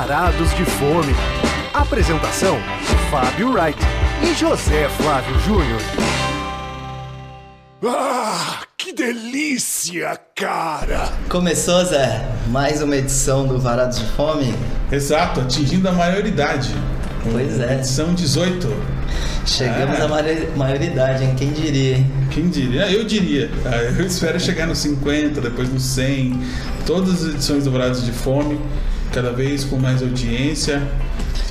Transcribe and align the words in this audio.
Varados 0.00 0.54
de 0.56 0.64
Fome. 0.64 1.14
Apresentação: 1.74 2.56
Fábio 3.10 3.52
Wright 3.52 3.78
e 4.22 4.32
José 4.34 4.88
Flávio 4.96 5.38
Júnior. 5.40 5.78
Ah, 7.86 8.60
que 8.78 8.94
delícia, 8.94 10.18
cara! 10.34 11.12
Começou, 11.28 11.84
Zé? 11.84 12.26
Mais 12.48 12.80
uma 12.80 12.96
edição 12.96 13.46
do 13.46 13.58
Varados 13.60 13.98
de 13.98 14.06
Fome? 14.12 14.54
Exato, 14.90 15.40
atingindo 15.42 15.86
a 15.86 15.92
maioridade. 15.92 16.74
Pois 17.30 17.60
é. 17.60 17.74
Edição 17.74 18.14
18. 18.14 18.68
Chegamos 19.44 20.00
Ah. 20.00 20.04
à 20.04 20.08
maior- 20.08 20.56
maioridade, 20.56 21.24
hein? 21.24 21.34
Quem 21.36 21.52
diria, 21.52 21.96
hein? 21.98 22.10
Quem 22.30 22.48
diria? 22.48 22.90
Eu 22.90 23.04
diria. 23.04 23.50
Ah, 23.66 23.76
Eu 24.00 24.06
espero 24.06 24.40
chegar 24.40 24.66
nos 24.66 24.78
50, 24.78 25.42
depois 25.42 25.70
nos 25.70 25.82
100. 25.82 26.40
Todas 26.86 27.22
as 27.22 27.34
edições 27.34 27.64
do 27.64 27.70
Varados 27.70 28.02
de 28.02 28.12
Fome, 28.12 28.58
cada 29.12 29.32
vez 29.32 29.64
com 29.64 29.76
mais 29.76 30.02
audiência. 30.02 30.82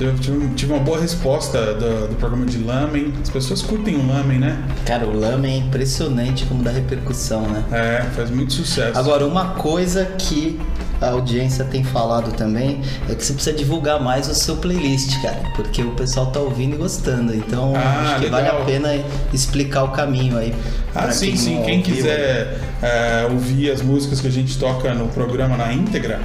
Eu 0.00 0.14
tive, 0.56 0.72
uma 0.72 0.78
boa 0.78 0.98
resposta 0.98 1.74
do, 1.74 2.08
do 2.08 2.16
programa 2.16 2.46
de 2.46 2.56
Lamen. 2.56 3.12
As 3.22 3.28
pessoas 3.28 3.60
curtem 3.60 3.96
o 3.96 4.06
Lamen, 4.08 4.38
né? 4.38 4.58
Cara, 4.86 5.06
o 5.06 5.14
Lame 5.14 5.46
é 5.46 5.56
impressionante 5.58 6.46
como 6.46 6.62
dá 6.62 6.70
repercussão, 6.70 7.42
né? 7.46 7.62
É, 7.70 8.06
faz 8.16 8.30
muito 8.30 8.54
sucesso. 8.54 8.98
Agora, 8.98 9.26
uma 9.26 9.48
coisa 9.56 10.06
que 10.06 10.58
a 11.02 11.10
audiência 11.10 11.66
tem 11.66 11.84
falado 11.84 12.32
também 12.32 12.80
é 13.10 13.14
que 13.14 13.22
você 13.22 13.34
precisa 13.34 13.54
divulgar 13.54 14.00
mais 14.00 14.26
o 14.26 14.34
seu 14.34 14.56
playlist, 14.56 15.20
cara. 15.20 15.36
Porque 15.54 15.82
o 15.82 15.90
pessoal 15.90 16.28
tá 16.30 16.40
ouvindo 16.40 16.76
e 16.76 16.78
gostando. 16.78 17.34
Então, 17.34 17.74
Ah, 17.76 18.12
acho 18.14 18.20
que 18.24 18.30
vale 18.30 18.44
legal. 18.46 18.62
a 18.62 18.64
pena 18.64 19.04
explicar 19.34 19.84
o 19.84 19.88
caminho 19.88 20.38
aí. 20.38 20.54
Ah, 20.94 21.10
sim, 21.10 21.36
sim. 21.36 21.56
não 21.56 21.64
Quem 21.64 21.78
ouviu. 21.80 21.94
quiser 21.96 22.58
é, 22.82 23.28
ouvir 23.30 23.70
as 23.70 23.82
músicas 23.82 24.18
que 24.18 24.28
a 24.28 24.32
gente 24.32 24.58
toca 24.58 24.94
no 24.94 25.08
programa 25.08 25.58
na 25.58 25.70
íntegra, 25.74 26.20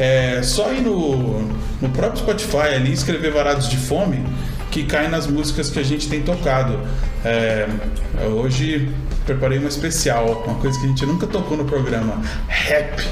é 0.00 0.42
só 0.42 0.72
ir 0.72 0.80
no, 0.80 1.42
no 1.78 1.90
próprio 1.90 2.22
Spotify 2.22 2.74
ali, 2.74 2.90
escrever 2.90 3.30
Varados 3.30 3.68
de 3.68 3.76
Fome, 3.76 4.24
que 4.70 4.84
cai 4.84 5.08
nas 5.08 5.26
músicas 5.26 5.68
que 5.68 5.78
a 5.78 5.82
gente 5.82 6.08
tem 6.08 6.22
tocado. 6.22 6.80
É, 7.22 7.68
hoje 8.32 8.90
preparei 9.26 9.58
uma 9.58 9.68
especial, 9.68 10.42
uma 10.46 10.54
coisa 10.54 10.80
que 10.80 10.86
a 10.86 10.88
gente 10.88 11.04
nunca 11.04 11.26
tocou 11.26 11.54
no 11.54 11.66
programa: 11.66 12.22
rap. 12.48 13.06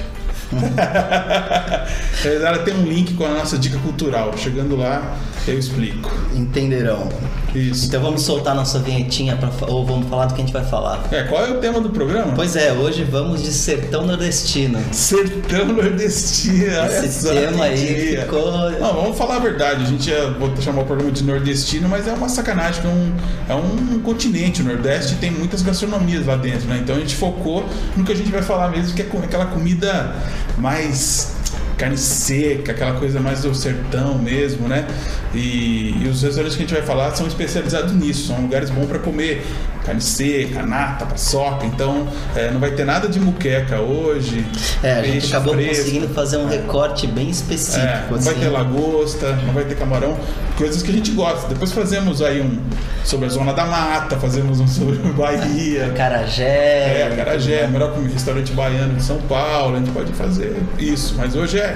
Ela 2.25 2.61
tem 2.61 2.73
um 2.73 2.85
link 2.85 3.13
com 3.13 3.27
a 3.27 3.35
nossa 3.35 3.59
dica 3.59 3.77
cultural. 3.81 4.33
Chegando 4.39 4.75
lá, 4.75 5.15
eu 5.51 5.59
explico. 5.59 6.11
Entenderão. 6.35 7.09
Isso. 7.55 7.87
Então 7.87 8.01
vamos 8.03 8.23
soltar 8.23 8.55
nossa 8.55 8.79
vinhetinha 8.79 9.37
pra, 9.37 9.51
ou 9.67 9.85
vamos 9.85 10.09
falar 10.09 10.27
do 10.27 10.35
que 10.35 10.43
a 10.43 10.45
gente 10.45 10.53
vai 10.53 10.65
falar. 10.65 11.03
É, 11.11 11.23
qual 11.25 11.45
é 11.45 11.51
o 11.51 11.59
tema 11.59 11.81
do 11.81 11.91
programa? 11.91 12.33
Pois 12.35 12.57
é, 12.57 12.73
hoje 12.73 13.05
vamos 13.05 13.43
de 13.43 13.53
sertão 13.53 14.07
nordestino. 14.07 14.79
Sertão 14.93 15.67
nordestino. 15.67 16.67
Esse 16.87 17.29
tema 17.29 17.65
aí 17.65 17.77
dia. 17.77 18.23
ficou. 18.23 18.53
Não, 18.53 18.95
vamos 18.95 19.17
falar 19.17 19.37
a 19.37 19.41
verdade. 19.41 19.85
A 19.85 19.87
gente 19.87 20.11
ia 20.11 20.31
vou 20.31 20.55
chamar 20.61 20.83
o 20.83 20.85
programa 20.85 21.11
de 21.11 21.25
nordestino, 21.25 21.89
mas 21.89 22.07
é 22.07 22.13
uma 22.13 22.29
sacanagem, 22.29 22.83
é 22.85 22.89
um, 22.89 23.13
é 23.49 23.55
um 23.55 24.01
continente. 24.01 24.63
O 24.63 24.65
Nordeste 24.65 25.17
tem 25.17 25.31
muitas 25.31 25.63
gastronomias 25.63 26.27
lá 26.27 26.37
dentro, 26.37 26.69
né? 26.69 26.81
Então 26.83 26.97
a 26.97 27.01
gente 27.01 27.17
focou 27.17 27.65
no 27.97 28.05
que 28.05 28.13
a 28.13 28.17
gente 28.17 28.31
vai 28.31 28.43
falar 28.43 28.69
mesmo, 28.69 28.95
que 28.95 29.03
é 29.03 29.07
aquela 29.25 29.47
comida 29.47 30.15
mais 30.59 31.38
carne 31.79 31.97
seca, 31.97 32.73
aquela 32.73 32.93
coisa 32.99 33.21
mais 33.21 33.43
do 33.43 33.55
sertão 33.55 34.19
mesmo, 34.19 34.69
né? 34.69 34.87
E, 35.35 35.95
e 36.03 36.09
os 36.09 36.23
restaurantes 36.23 36.57
que 36.57 36.63
a 36.65 36.67
gente 36.67 36.75
vai 36.75 36.85
falar 36.85 37.15
são 37.15 37.27
especializados 37.27 37.93
nisso, 37.95 38.27
são 38.29 38.41
lugares 38.41 38.69
bons 38.71 38.87
para 38.87 38.99
comer 38.99 39.47
carne 39.85 40.01
seca, 40.01 40.67
nata, 40.67 41.07
paçoca. 41.07 41.65
Então 41.67 42.09
é, 42.35 42.51
não 42.51 42.59
vai 42.61 42.73
ter 42.73 42.85
nada 42.85 43.09
de 43.09 43.21
muqueca 43.21 43.81
hoje. 43.81 44.45
É, 44.83 44.93
a 44.95 45.03
gente 45.03 45.27
acabou 45.29 45.55
fresco. 45.55 45.77
conseguindo 45.77 46.09
fazer 46.09 46.37
um 46.39 46.47
recorte 46.49 47.07
bem 47.07 47.29
É, 47.29 47.31
específico. 47.31 47.87
não 48.15 48.19
vai 48.21 48.33
assim. 48.35 48.43
ter 48.43 48.49
lagosta, 48.49 49.33
não 49.47 49.55
vai 49.55 49.65
ter 49.65 49.77
camarão, 49.77 50.19
coisas 50.57 50.83
que 50.83 50.91
a 50.91 50.95
gente 50.95 51.13
gosta. 51.13 51.49
Depois 51.49 51.71
fazemos 51.73 52.21
aí 52.23 52.41
um 52.41 52.59
sobre 53.05 53.27
a 53.27 53.29
zona 53.31 53.53
da 53.55 53.65
mata, 53.65 54.17
fazemos 54.19 54.61
um 54.61 54.67
sobre 54.67 54.97
Bahia. 55.13 55.93
Carajé. 55.97 56.45
É, 56.45 57.15
Carajé, 57.17 57.67
melhor 57.69 57.95
restaurante 58.13 58.53
baiano 58.53 58.97
em 58.97 59.01
São 59.01 59.19
Paulo, 59.23 59.77
a 59.77 59.79
gente 59.79 59.91
pode 59.93 60.13
fazer 60.13 60.57
isso, 60.79 61.15
mas 61.17 61.35
hoje 61.37 61.59
é 61.59 61.68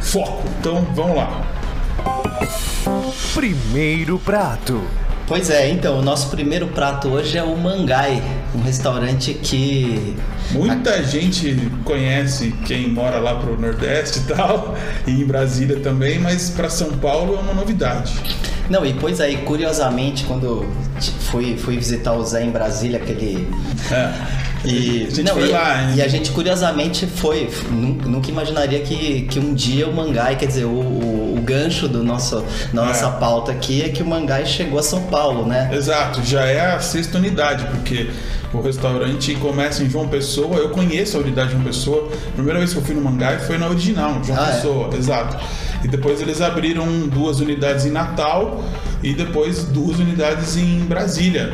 foco. 0.00 0.48
Então 0.58 0.86
vamos 0.94 1.16
lá. 1.16 1.46
Primeiro 3.34 4.18
prato. 4.18 4.82
Pois 5.28 5.50
é, 5.50 5.68
então, 5.68 5.98
o 5.98 6.02
nosso 6.02 6.30
primeiro 6.30 6.68
prato 6.68 7.08
hoje 7.08 7.36
é 7.36 7.42
o 7.42 7.54
Mangai, 7.54 8.22
um 8.54 8.62
restaurante 8.62 9.34
que. 9.34 10.16
Muita 10.50 11.04
gente 11.04 11.70
conhece 11.84 12.52
quem 12.64 12.88
mora 12.88 13.18
lá 13.18 13.34
pro 13.34 13.60
Nordeste 13.60 14.20
e 14.20 14.22
tal, 14.22 14.74
e 15.06 15.10
em 15.10 15.26
Brasília 15.26 15.80
também, 15.80 16.18
mas 16.18 16.48
para 16.48 16.70
São 16.70 16.92
Paulo 16.92 17.36
é 17.36 17.40
uma 17.40 17.52
novidade. 17.52 18.14
Não, 18.70 18.86
e 18.86 18.94
pois 18.94 19.20
aí, 19.20 19.36
curiosamente, 19.36 20.24
quando 20.24 20.66
fui, 21.30 21.58
fui 21.58 21.76
visitar 21.76 22.14
o 22.14 22.24
Zé 22.24 22.44
em 22.44 22.50
Brasília, 22.50 22.98
aquele. 22.98 23.46
É. 23.90 24.47
E, 24.64 25.06
a 25.06 25.10
gente 25.10 25.22
não, 25.22 25.34
foi 25.34 25.48
e, 25.48 25.52
lá, 25.52 25.82
hein? 25.82 25.94
e 25.96 26.02
a 26.02 26.08
gente 26.08 26.30
curiosamente 26.30 27.06
foi. 27.06 27.48
nun- 27.70 27.98
Nunca 28.06 28.28
imaginaria 28.30 28.80
que, 28.80 29.22
que 29.22 29.38
um 29.38 29.54
dia 29.54 29.86
o 29.88 29.92
Mangai, 29.94 30.36
quer 30.36 30.46
dizer, 30.46 30.64
o, 30.64 30.68
o, 30.70 31.34
o 31.38 31.40
gancho 31.42 31.86
do 31.88 32.02
nosso, 32.02 32.44
da 32.72 32.84
nossa 32.84 33.06
É. 33.06 33.10
pauta 33.20 33.52
aqui 33.52 33.82
é 33.82 33.88
que 33.88 34.02
o 34.02 34.06
Mangai 34.06 34.44
chegou 34.46 34.78
a 34.78 34.82
São 34.82 35.02
Paulo, 35.04 35.46
né? 35.46 35.70
Exato, 35.72 36.22
já 36.24 36.44
é 36.44 36.74
a 36.74 36.80
sexta 36.80 37.18
unidade, 37.18 37.64
porque 37.70 38.10
o 38.52 38.60
restaurante 38.60 39.34
começa 39.36 39.82
em 39.84 39.88
João 39.90 40.08
Pessoa. 40.08 40.56
Eu 40.56 40.70
conheço 40.70 41.16
a 41.16 41.20
unidade 41.20 41.52
João 41.52 41.62
Pessoa. 41.62 42.08
A 42.28 42.32
primeira 42.32 42.58
vez 42.58 42.72
que 42.72 42.78
eu 42.78 42.82
fui 42.82 42.94
no 42.94 43.00
Mangai 43.02 43.38
foi 43.40 43.58
na 43.58 43.68
original, 43.68 44.22
João 44.24 44.38
Ah, 44.40 44.48
é? 44.50 44.54
Pessoa, 44.54 44.90
exato. 44.96 45.36
E 45.84 45.88
depois 45.88 46.20
eles 46.20 46.40
abriram 46.40 46.86
duas 47.06 47.38
unidades 47.40 47.84
em 47.86 47.90
Natal 47.90 48.64
e 49.02 49.12
depois 49.14 49.64
duas 49.64 49.98
unidades 50.00 50.56
em 50.56 50.80
Brasília. 50.80 51.52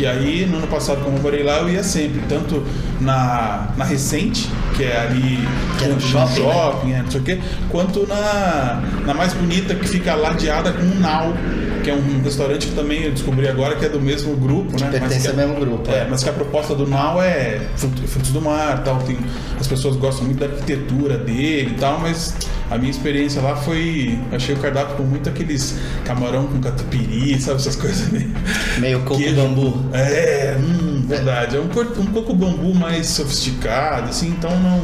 Que 0.00 0.06
aí, 0.06 0.46
no 0.46 0.56
ano 0.56 0.66
passado, 0.66 1.04
como 1.04 1.18
eu 1.18 1.22
morei 1.22 1.42
lá, 1.42 1.58
eu 1.58 1.68
ia 1.68 1.82
sempre, 1.82 2.22
tanto 2.26 2.64
na, 3.02 3.68
na 3.76 3.84
recente, 3.84 4.48
que 4.74 4.82
é 4.82 4.98
ali 4.98 5.46
Que 5.78 5.84
no 5.88 5.96
tem 5.96 6.08
shopping, 6.08 6.40
né? 6.40 6.52
shopping, 6.54 6.92
é, 6.94 7.02
não 7.02 7.10
sei 7.10 7.20
o 7.20 7.24
quê, 7.24 7.40
quanto 7.68 8.06
na, 8.06 8.80
na 9.04 9.12
mais 9.12 9.34
bonita 9.34 9.74
que 9.74 9.86
fica 9.86 10.14
ladeada 10.14 10.72
com 10.72 10.86
o 10.86 10.94
Nau, 11.00 11.34
que 11.80 11.90
é 11.90 11.94
um 11.94 12.22
restaurante 12.22 12.66
que 12.68 12.74
também 12.74 13.02
eu 13.04 13.10
descobri 13.12 13.48
agora 13.48 13.76
que 13.76 13.84
é 13.84 13.88
do 13.88 14.00
mesmo 14.00 14.36
grupo, 14.36 14.78
né? 14.80 14.88
Pertence 14.90 15.26
ao 15.28 15.34
é- 15.34 15.36
mesmo 15.36 15.54
grupo. 15.60 15.90
É, 15.90 16.06
mas 16.08 16.22
que 16.22 16.28
a 16.28 16.32
proposta 16.32 16.74
do 16.74 16.86
Nau 16.86 17.22
é 17.22 17.60
fruto- 17.76 18.02
frutos 18.06 18.30
do 18.30 18.40
mar, 18.40 18.82
tal. 18.84 18.98
Tem, 19.02 19.18
as 19.58 19.66
pessoas 19.66 19.96
gostam 19.96 20.24
muito 20.24 20.38
da 20.38 20.46
arquitetura 20.46 21.16
dele 21.18 21.74
e 21.76 21.78
tal, 21.78 21.98
mas 21.98 22.34
a 22.70 22.78
minha 22.78 22.90
experiência 22.90 23.40
lá 23.42 23.56
foi, 23.56 24.18
achei 24.32 24.54
o 24.54 24.58
cardápio 24.58 24.96
com 24.96 25.02
muito 25.02 25.28
aqueles 25.28 25.76
camarão 26.04 26.46
com 26.46 26.60
catupiry, 26.60 27.40
sabe 27.40 27.56
essas 27.60 27.76
coisas 27.76 28.08
meio 28.10 28.30
Meio 28.78 29.00
coco 29.00 29.16
queijo. 29.20 29.34
bambu. 29.36 29.86
É, 29.92 30.56
hum, 30.58 31.02
verdade. 31.06 31.56
É 31.56 31.60
um, 31.60 31.64
um 31.64 32.06
pouco 32.06 32.34
bambu 32.34 32.74
mais 32.74 33.06
sofisticado, 33.08 34.10
assim, 34.10 34.28
então 34.28 34.50
não. 34.60 34.80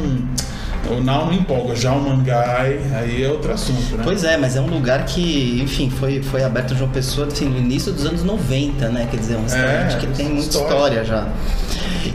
O 0.89 1.01
Nau 1.01 1.25
não 1.25 1.33
empolga. 1.33 1.75
Já 1.75 1.91
o 1.93 2.01
Mangai, 2.01 2.79
aí 2.95 3.23
é 3.23 3.29
outro 3.29 3.51
assunto, 3.51 3.95
né? 3.97 4.01
Pois 4.03 4.23
é, 4.23 4.37
mas 4.37 4.55
é 4.55 4.61
um 4.61 4.67
lugar 4.67 5.05
que, 5.05 5.59
enfim, 5.61 5.89
foi, 5.89 6.21
foi 6.21 6.43
aberto 6.43 6.73
em 6.73 6.77
João 6.77 6.89
Pessoa 6.89 7.27
assim, 7.27 7.45
no 7.45 7.57
início 7.57 7.91
dos 7.91 8.05
anos 8.05 8.23
90, 8.23 8.89
né? 8.89 9.07
Quer 9.09 9.17
dizer, 9.17 9.35
um 9.37 9.43
restaurante 9.43 9.95
É, 9.95 9.99
que 9.99 10.07
tem 10.07 10.25
muita 10.27 10.41
história. 10.41 10.67
história 11.01 11.05
já. 11.05 11.27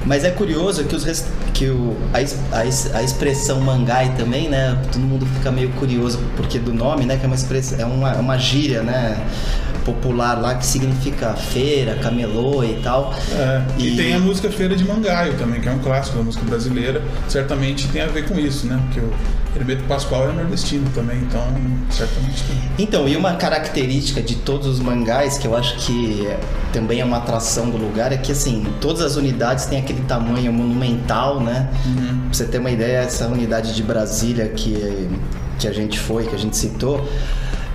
Mas 0.07 0.25
é 0.25 0.31
curioso 0.31 0.85
que, 0.85 0.97
os, 0.97 1.25
que 1.53 1.67
o, 1.69 1.97
a, 2.15 2.57
a, 2.59 2.99
a 2.99 3.03
expressão 3.03 3.61
mangai 3.61 4.15
também, 4.17 4.49
né? 4.49 4.77
Todo 4.91 5.03
mundo 5.03 5.27
fica 5.27 5.51
meio 5.51 5.69
curioso 5.73 6.19
porque 6.37 6.59
do 6.59 6.73
nome, 6.73 7.05
né? 7.05 7.17
Que 7.19 7.25
é 7.25 7.27
uma 7.27 7.37
expressão, 7.37 7.79
é 7.79 7.85
uma, 7.85 8.13
uma 8.17 8.39
gíria, 8.39 8.83
né? 8.83 9.17
Popular 9.85 10.41
lá 10.41 10.55
que 10.55 10.65
significa 10.65 11.33
feira, 11.35 11.97
camelô 11.97 12.63
e 12.63 12.75
tal. 12.85 13.13
É, 13.33 13.63
e... 13.79 13.89
E- 13.89 13.97
tem 13.97 14.15
a 14.15 14.19
música 14.21 14.49
Feira 14.49 14.77
de 14.77 14.85
Mangaio 14.85 15.35
também, 15.35 15.61
que 15.61 15.69
é 15.69 15.73
um 15.73 15.81
clássico 15.81 16.19
da 16.19 16.23
música 16.23 16.45
brasileira. 16.45 17.03
Certamente 17.29 17.89
tem 17.89 18.03
a 18.03 18.07
ver 18.07 18.29
com 18.29 18.39
isso, 18.39 18.62
né? 18.67 18.81
Porque 18.85 19.01
o 19.01 19.13
Hermeto 19.57 19.85
Pascoal 19.85 20.31
é 20.31 20.33
nordestino 20.33 20.89
também, 20.95 21.19
então 21.19 21.41
certamente 21.91 22.43
tem. 22.45 22.57
Então, 22.79 23.09
e 23.09 23.17
uma 23.17 23.35
característica 23.35 24.23
de 24.23 24.37
todos 24.37 24.67
os 24.67 24.81
mangás, 24.81 25.39
que 25.39 25.47
eu 25.47 25.57
acho 25.57 25.77
que 25.77 26.29
também 26.73 27.01
é 27.01 27.05
uma 27.05 27.19
atração 27.19 27.71
do 27.71 27.77
lugar, 27.77 28.13
é 28.13 28.17
que 28.17 28.33
assim, 28.33 28.67
todas 28.81 29.03
as 29.03 29.17
unidades 29.17 29.67
têm 29.67 29.79
aquele 29.79 30.03
tamanho 30.03 30.53
monumental, 30.53 31.41
né? 31.41 31.69
Uhum. 31.87 32.21
Pra 32.25 32.33
você 32.33 32.45
ter 32.45 32.59
uma 32.59 32.71
ideia, 32.71 32.99
essa 32.99 33.27
unidade 33.27 33.75
de 33.75 33.83
Brasília 33.83 34.49
que, 34.49 35.09
que 35.59 35.69
a 35.69 35.73
gente 35.73 35.99
foi, 35.99 36.27
que 36.27 36.35
a 36.35 36.39
gente 36.39 36.57
citou, 36.57 37.07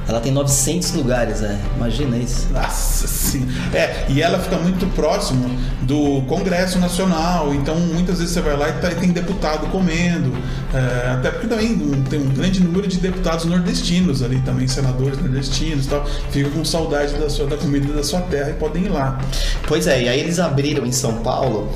ela 0.07 0.19
tem 0.19 0.31
900 0.31 0.94
lugares, 0.94 1.42
né? 1.42 1.59
Imagina 1.75 2.18
isso. 2.18 2.48
Nossa 2.51 3.07
sim. 3.07 3.48
É, 3.74 4.06
e 4.09 4.21
ela 4.21 4.39
fica 4.39 4.57
muito 4.57 4.86
próximo 4.95 5.50
do 5.81 6.21
Congresso 6.27 6.80
Nacional, 6.80 7.54
então 7.54 7.75
muitas 7.80 8.19
vezes 8.19 8.33
você 8.33 8.42
vai 8.42 8.56
lá 8.56 8.69
e 8.69 8.74
tá- 8.74 8.89
tem 8.89 9.09
deputado 9.12 9.68
comendo, 9.68 10.31
é, 10.74 11.12
até 11.12 11.30
porque 11.31 11.48
também 11.48 11.77
tem 12.09 12.19
um 12.19 12.30
grande 12.30 12.62
número 12.62 12.88
de 12.88 12.98
deputados 12.98 13.45
nordestinos 13.45 14.21
ali 14.24 14.39
também, 14.42 14.68
senadores 14.68 15.19
nordestinos 15.19 15.86
e 15.86 15.89
tal, 15.89 16.06
ficam 16.31 16.51
com 16.51 16.65
saudade 16.65 17.13
da, 17.15 17.30
sua, 17.30 17.48
da 17.48 17.57
comida 17.57 17.92
da 17.94 18.04
sua 18.04 18.21
terra 18.21 18.50
e 18.51 18.54
podem 18.54 18.86
ir 18.86 18.89
lá. 18.89 19.19
Pois 19.68 19.88
é, 19.88 20.04
e 20.04 20.09
aí 20.09 20.19
eles 20.19 20.39
abriram 20.39 20.86
em 20.86 20.92
São 20.92 21.15
Paulo 21.15 21.71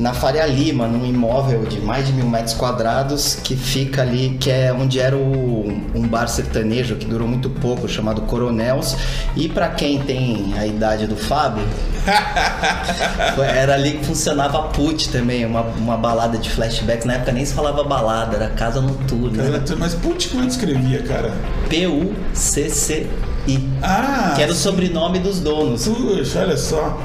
na 0.00 0.14
Faria 0.14 0.46
Lima, 0.46 0.88
num 0.88 1.04
imóvel 1.04 1.66
de 1.66 1.78
mais 1.78 2.06
de 2.06 2.12
mil 2.14 2.26
metros 2.26 2.54
quadrados 2.54 3.34
que 3.34 3.54
fica 3.54 4.00
ali, 4.00 4.38
que 4.40 4.50
é 4.50 4.72
onde 4.72 4.98
era 4.98 5.14
o, 5.14 5.68
um 5.94 6.08
bar 6.08 6.26
sertanejo 6.26 6.96
que 6.96 7.04
durou 7.04 7.28
muito 7.28 7.50
pouco, 7.50 7.86
chamado 7.86 8.22
Coronels. 8.22 8.96
E 9.36 9.46
para 9.46 9.68
quem 9.68 10.00
tem 10.00 10.54
a 10.58 10.66
idade 10.66 11.06
do 11.06 11.16
Fábio, 11.16 11.62
era 13.54 13.74
ali 13.74 13.98
que 13.98 14.06
funcionava 14.06 14.58
a 14.58 14.62
PUT 14.62 15.10
também, 15.10 15.44
uma, 15.44 15.60
uma 15.60 15.98
balada 15.98 16.38
de 16.38 16.48
flashbacks. 16.48 17.04
Na 17.04 17.14
época 17.14 17.32
nem 17.32 17.44
se 17.44 17.52
falava 17.52 17.84
balada, 17.84 18.36
era 18.36 18.48
casa 18.48 18.80
noturna. 18.80 19.42
Cara, 19.42 19.62
Mas 19.78 19.94
putz, 19.94 20.26
como 20.26 20.42
é 20.42 20.46
que 20.46 20.52
escrevia, 20.52 21.02
cara? 21.02 21.30
P-U-C-C-I. 21.68 23.68
Ah! 23.82 24.32
Que 24.34 24.42
era 24.42 24.52
o 24.52 24.54
sobrenome 24.54 25.18
dos 25.18 25.40
donos. 25.40 25.86
Puxa, 25.86 26.40
olha 26.40 26.56
só. 26.56 26.98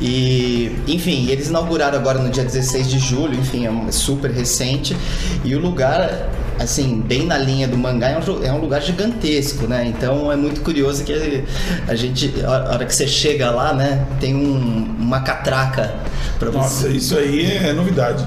E, 0.00 0.72
enfim, 0.86 1.28
eles 1.30 1.48
inauguraram 1.48 1.98
agora 1.98 2.18
no 2.18 2.30
dia 2.30 2.44
16 2.44 2.88
de 2.90 2.98
julho, 2.98 3.34
enfim, 3.38 3.66
é 3.66 3.88
é 3.88 3.92
super 3.92 4.30
recente. 4.30 4.96
E 5.44 5.54
o 5.54 5.58
lugar, 5.60 6.28
assim, 6.58 7.00
bem 7.00 7.26
na 7.26 7.38
linha 7.38 7.66
do 7.66 7.76
mangá, 7.76 8.08
é 8.10 8.18
um, 8.18 8.44
é 8.44 8.52
um 8.52 8.58
lugar 8.58 8.82
gigantesco, 8.82 9.66
né? 9.66 9.86
Então 9.86 10.30
é 10.30 10.36
muito 10.36 10.60
curioso 10.60 11.04
que 11.04 11.44
a 11.86 11.94
gente, 11.94 12.34
a 12.44 12.72
hora 12.74 12.84
que 12.84 12.94
você 12.94 13.06
chega 13.06 13.50
lá, 13.50 13.72
né, 13.72 14.06
tem 14.20 14.34
um- 14.34 14.94
uma 14.98 15.20
catraca 15.20 15.94
pra 16.38 16.50
você. 16.50 16.58
Nossa, 16.58 16.88
isso 16.88 17.16
aí 17.16 17.46
é 17.56 17.72
novidade. 17.72 18.24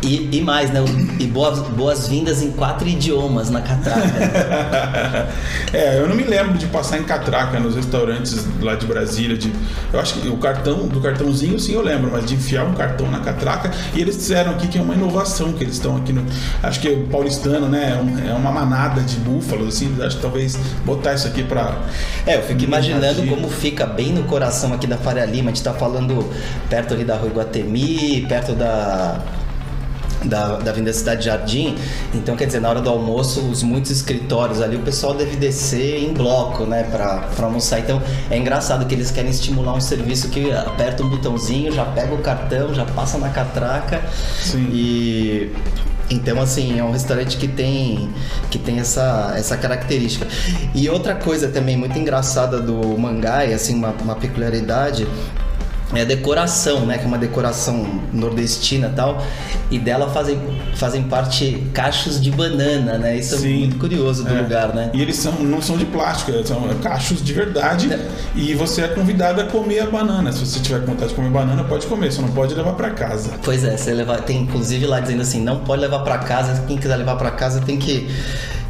E, 0.00 0.28
e 0.36 0.40
mais, 0.40 0.70
né? 0.70 0.80
E 1.18 1.26
boas- 1.26 1.58
boas-vindas 1.70 2.40
em 2.40 2.52
quatro 2.52 2.86
idiomas 2.86 3.50
na 3.50 3.60
catraca. 3.60 4.00
é, 5.72 5.98
eu 5.98 6.08
não 6.08 6.14
me 6.14 6.22
lembro 6.22 6.56
de 6.56 6.66
passar 6.66 6.98
em 6.98 7.02
catraca 7.04 7.58
nos 7.58 7.74
restaurantes 7.74 8.46
lá 8.60 8.76
de 8.76 8.86
Brasília. 8.86 9.36
De, 9.36 9.52
eu 9.92 9.98
acho 9.98 10.14
que 10.14 10.28
o 10.28 10.36
cartão, 10.36 10.86
do 10.86 11.00
cartãozinho 11.00 11.58
sim 11.58 11.72
eu 11.74 11.82
lembro, 11.82 12.10
mas 12.12 12.24
de 12.26 12.34
enfiar 12.34 12.64
um 12.64 12.74
cartão 12.74 13.10
na 13.10 13.18
catraca. 13.20 13.72
E 13.92 14.00
eles 14.00 14.16
disseram 14.16 14.52
aqui 14.52 14.68
que 14.68 14.78
é 14.78 14.80
uma 14.80 14.94
inovação 14.94 15.52
que 15.52 15.64
eles 15.64 15.74
estão 15.74 15.96
aqui 15.96 16.12
no. 16.12 16.24
Acho 16.62 16.78
que 16.80 16.88
o 16.88 17.06
paulistano, 17.08 17.68
né? 17.68 18.00
É, 18.24 18.30
é 18.30 18.34
uma 18.34 18.52
manada 18.52 19.00
de 19.00 19.16
búfalos, 19.16 19.74
assim. 19.74 19.94
Acho 20.00 20.16
que 20.16 20.22
talvez 20.22 20.56
botar 20.84 21.14
isso 21.14 21.26
aqui 21.26 21.42
pra. 21.42 21.76
É, 22.24 22.36
eu 22.36 22.42
fico 22.42 22.62
imaginando 22.62 23.04
Imagina. 23.20 23.36
como 23.36 23.48
fica 23.48 23.84
bem 23.84 24.12
no 24.12 24.22
coração 24.24 24.72
aqui 24.72 24.86
da 24.86 24.96
Faria 24.96 25.24
Lima. 25.24 25.50
A 25.50 25.54
gente 25.54 25.64
tá 25.64 25.72
falando 25.74 26.24
perto 26.70 26.94
ali 26.94 27.04
da 27.04 27.16
Rua 27.16 27.28
Iguatemi, 27.30 28.24
perto 28.28 28.52
da. 28.54 29.20
Da, 30.24 30.56
da 30.56 30.72
Avenida 30.72 30.92
Cidade 30.92 31.26
Jardim, 31.26 31.76
então 32.12 32.34
quer 32.34 32.46
dizer, 32.46 32.60
na 32.60 32.68
hora 32.68 32.80
do 32.80 32.90
almoço, 32.90 33.40
os 33.40 33.62
muitos 33.62 33.92
escritórios 33.92 34.60
ali, 34.60 34.74
o 34.74 34.80
pessoal 34.80 35.14
deve 35.14 35.36
descer 35.36 36.02
em 36.02 36.12
bloco, 36.12 36.64
né, 36.64 36.82
pra, 36.90 37.18
pra 37.36 37.46
almoçar. 37.46 37.78
Então 37.78 38.02
é 38.28 38.36
engraçado 38.36 38.84
que 38.86 38.94
eles 38.94 39.12
querem 39.12 39.30
estimular 39.30 39.74
um 39.74 39.80
serviço 39.80 40.28
que 40.28 40.50
aperta 40.50 41.04
um 41.04 41.08
botãozinho, 41.08 41.72
já 41.72 41.84
pega 41.84 42.14
o 42.14 42.18
cartão, 42.18 42.74
já 42.74 42.84
passa 42.84 43.16
na 43.18 43.28
catraca 43.28 44.02
Sim. 44.40 44.68
e 44.72 45.52
então 46.10 46.40
assim 46.40 46.78
é 46.78 46.84
um 46.84 46.90
restaurante 46.90 47.36
que 47.36 47.46
tem 47.46 48.08
que 48.50 48.58
tem 48.58 48.80
essa, 48.80 49.34
essa 49.36 49.56
característica 49.56 50.26
e 50.74 50.88
outra 50.88 51.14
coisa 51.14 51.48
também 51.48 51.76
muito 51.76 51.98
engraçada 51.98 52.60
do 52.60 52.98
Mangai 52.98 53.52
assim 53.52 53.74
uma, 53.74 53.90
uma 54.02 54.16
peculiaridade 54.16 55.06
é 55.94 56.02
a 56.02 56.04
decoração, 56.04 56.84
né? 56.84 56.98
Que 56.98 57.04
é 57.04 57.06
uma 57.06 57.16
decoração 57.18 58.00
nordestina 58.12 58.88
e 58.88 58.96
tal. 58.96 59.22
E 59.70 59.78
dela 59.78 60.08
fazem, 60.10 60.38
fazem 60.74 61.02
parte 61.04 61.66
cachos 61.72 62.20
de 62.20 62.30
banana, 62.30 62.98
né? 62.98 63.16
Isso 63.16 63.34
é 63.34 63.38
Sim. 63.38 63.58
muito 63.60 63.78
curioso 63.78 64.24
do 64.24 64.34
É. 64.34 64.40
lugar, 64.40 64.74
né? 64.74 64.90
E 64.92 65.00
eles 65.00 65.16
são, 65.16 65.32
não 65.40 65.62
são 65.62 65.76
de 65.78 65.84
plástico, 65.86 66.32
são 66.46 66.62
cachos 66.82 67.22
de 67.22 67.32
verdade. 67.32 67.88
E 68.34 68.54
você 68.54 68.82
é 68.82 68.88
convidado 68.88 69.40
a 69.40 69.44
comer 69.44 69.80
a 69.80 69.86
banana. 69.86 70.30
Se 70.32 70.44
você 70.44 70.60
tiver 70.60 70.80
vontade 70.80 71.08
de 71.10 71.14
comer 71.14 71.30
banana, 71.30 71.64
pode 71.64 71.86
comer, 71.86 72.12
só 72.12 72.20
não 72.22 72.32
pode 72.32 72.54
levar 72.54 72.72
pra 72.74 72.90
casa. 72.90 73.30
Pois 73.42 73.64
é, 73.64 73.76
você 73.76 73.92
leva, 73.92 74.18
tem 74.18 74.42
inclusive 74.42 74.86
lá 74.86 75.00
dizendo 75.00 75.22
assim, 75.22 75.42
não 75.42 75.60
pode 75.60 75.80
levar 75.82 76.00
pra 76.00 76.18
casa, 76.18 76.62
quem 76.66 76.76
quiser 76.76 76.96
levar 76.96 77.16
pra 77.16 77.30
casa 77.30 77.60
tem 77.60 77.78
que 77.78 78.08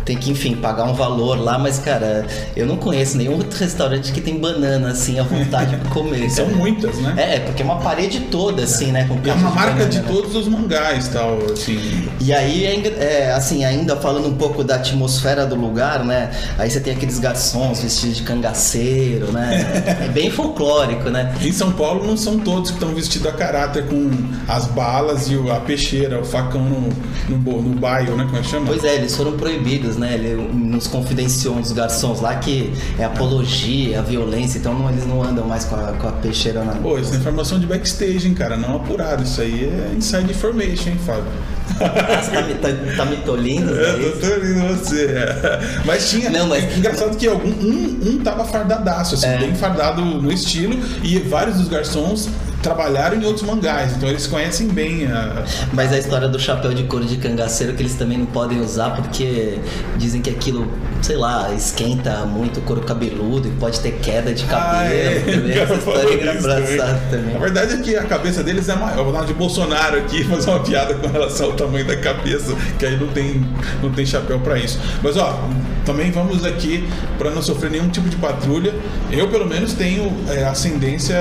tem 0.09 0.17
que, 0.17 0.31
enfim, 0.31 0.57
pagar 0.57 0.85
um 0.85 0.95
valor 0.95 1.39
lá, 1.39 1.59
mas 1.59 1.79
cara, 1.79 2.27
eu 2.57 2.65
não 2.65 2.79
conheço 2.79 3.19
nenhum 3.19 3.35
outro 3.35 3.59
restaurante 3.59 4.11
que 4.11 4.23
tem 4.23 4.39
banana 4.39 4.89
assim 4.89 5.21
à 5.21 5.23
vontade 5.23 5.77
pra 5.77 5.91
comer. 5.91 6.31
São 6.33 6.49
muitas, 6.49 6.97
né? 6.97 7.15
É, 7.19 7.41
porque 7.41 7.61
é 7.61 7.65
uma 7.65 7.77
parede 7.77 8.21
toda 8.31 8.63
assim, 8.63 8.91
né, 8.91 9.07
com 9.07 9.19
É 9.29 9.35
uma 9.35 9.51
marca 9.51 9.73
banana, 9.73 9.91
de 9.91 10.01
todos 10.01 10.35
os 10.35 10.49
mangás 10.49 11.09
tal, 11.09 11.37
assim. 11.53 12.09
E 12.23 12.33
aí, 12.33 12.65
é 12.65 12.79
é, 12.99 13.33
assim, 13.33 13.67
ainda 13.67 13.97
falando 13.97 14.29
um 14.29 14.35
pouco 14.35 14.65
da 14.65 14.77
atmosfera 14.77 15.45
do 15.45 15.55
lugar, 15.55 16.03
né? 16.03 16.31
Aí 16.57 16.71
você 16.71 16.81
tem 16.81 16.95
aqueles 16.95 17.19
garçons 17.19 17.83
vestidos 17.83 18.17
de 18.17 18.23
cangaceiro, 18.23 19.31
né? 19.31 19.85
É 20.05 20.09
bem 20.09 20.31
folclórico, 20.31 21.11
né? 21.11 21.35
Em 21.43 21.53
São 21.53 21.71
Paulo 21.73 22.07
não 22.07 22.17
são 22.17 22.39
todos 22.39 22.71
que 22.71 22.77
estão 22.77 22.95
vestidos 22.95 23.27
a 23.27 23.33
caráter 23.33 23.87
com 23.87 24.11
as 24.47 24.67
balas 24.67 25.29
e 25.29 25.51
a 25.51 25.61
peixeira, 25.61 26.19
o 26.19 26.25
facão 26.25 26.63
no, 26.63 26.89
no, 27.29 27.63
no 27.63 27.79
baio, 27.79 28.17
né? 28.17 28.25
Como 28.25 28.39
é 28.39 28.41
que 28.41 28.49
chama? 28.49 28.67
Pois 28.67 28.85
é, 28.85 28.95
eles 28.95 29.15
foram 29.15 29.33
proibidos, 29.33 29.98
né? 29.99 30.15
Ele 30.15 30.35
nos 30.53 30.87
confidenciou 30.87 31.57
dos 31.57 31.73
garçons 31.73 32.21
lá 32.21 32.37
que 32.37 32.73
é 32.99 33.05
apologia, 33.05 34.01
violência, 34.03 34.59
então 34.59 34.73
não- 34.79 34.89
eles 34.91 35.07
não 35.07 35.23
andam 35.23 35.47
mais 35.47 35.65
com 35.65 35.75
a, 35.77 35.93
com 35.93 36.09
a 36.09 36.13
peixeira 36.13 36.65
na. 36.65 36.73
Pô, 36.73 36.99
isso 36.99 37.15
é 37.15 37.17
informação 37.17 37.59
de 37.59 37.67
backstage, 37.67 38.27
hein, 38.29 38.35
cara? 38.35 38.57
Não 38.57 38.77
apurado. 38.77 39.23
Isso 39.23 39.41
aí 39.41 39.65
é 39.65 39.95
inside 39.97 40.31
information, 40.31 40.91
hein, 40.91 40.99
Fábio? 41.05 41.25
Você 41.69 42.31
tá, 42.31 42.43
me- 42.43 42.55
tá, 42.55 42.69
tá 42.97 43.05
me 43.05 43.17
tolindo? 43.19 43.71
Eu 43.75 43.99
né? 43.99 44.13
tô 44.21 44.27
ouvindo 44.35 44.69
você. 44.69 45.05
é. 45.07 45.61
Mas 45.85 46.09
tinha. 46.11 46.31
Não, 46.31 46.47
mas- 46.47 46.77
Engraçado 46.77 47.17
que 47.17 47.27
algum, 47.27 47.49
um, 47.51 47.99
um 48.07 48.19
tava 48.25 48.45
fardadaço, 48.45 49.15
assim, 49.15 49.27
É. 49.27 49.39
bem 49.39 49.55
fardado 49.55 50.03
no 50.03 50.33
estilo, 50.33 50.79
e 51.03 51.19
vários 51.19 51.57
dos 51.59 51.69
garçons 51.69 52.29
trabalharam 52.63 53.17
em 53.17 53.25
outros 53.25 53.45
mangás, 53.47 53.93
então 53.97 54.09
eles 54.09 54.27
conhecem 54.27 54.69
bem 54.69 55.07
a. 55.07 55.45
Mas 55.73 55.93
a 55.93 55.99
história 55.99 56.29
do 56.29 56.39
chapéu 56.39 56.75
de 56.75 56.85
couro 56.85 57.05
de 57.05 57.17
cangaceiro 57.17 57.75
que 57.75 57.83
eles 57.83 57.95
também 57.95 58.19
não 58.19 58.27
podem 58.27 58.61
usar 58.61 58.91
porque 58.91 59.59
dizem 59.97 60.21
que 60.21 60.31
aquilo, 60.31 60.71
sei 61.03 61.17
lá, 61.17 61.53
esquenta 61.55 62.25
muito 62.27 62.61
o 62.61 62.63
couro 62.63 62.83
cabeludo 62.83 63.49
e 63.49 63.51
pode 63.53 63.81
ter 63.81 63.93
queda 64.01 64.33
de 64.33 64.45
cabelo. 64.45 64.69
Ah, 64.69 64.85
é. 64.87 65.21
também. 65.21 65.59
Essa 65.59 65.75
história 65.75 66.09
é 66.09 66.15
engraçada 66.15 67.01
também. 67.11 67.37
A 67.37 67.39
verdade 67.39 67.75
é 67.75 67.79
que 67.79 67.97
a 67.97 68.05
cabeça 68.05 68.43
deles 68.43 68.69
é 68.69 68.75
maior. 68.75 68.99
Eu 68.99 69.05
vou 69.05 69.13
dar 69.13 69.21
uma 69.21 69.27
de 69.27 69.35
Bolsonaro 69.35 69.97
aqui, 69.99 70.25
fazer 70.29 70.51
uma 70.51 70.61
piada 70.61 70.95
com 70.95 71.07
relação 71.07 71.47
ao 71.47 71.53
tamanho 71.53 71.87
da 71.87 71.97
cabeça, 71.97 72.55
que 72.79 72.87
aí 72.87 72.97
não 72.99 73.09
tem, 73.09 73.47
não 73.83 73.93
tem 73.93 74.05
chapéu 74.05 74.41
pra 74.41 74.59
isso. 74.59 74.79
Mas 75.03 75.17
ó, 75.17 75.49
também 75.85 76.11
vamos 76.11 76.45
aqui 76.45 76.87
pra 77.17 77.31
não 77.31 77.43
sofrer 77.43 77.71
nenhum 77.71 77.89
tipo 77.89 78.09
de 78.09 78.17
patrulha. 78.17 78.75
Eu, 79.11 79.29
pelo 79.29 79.47
menos, 79.47 79.73
tenho 79.73 80.13
é, 80.29 80.45
ascendência 80.45 81.17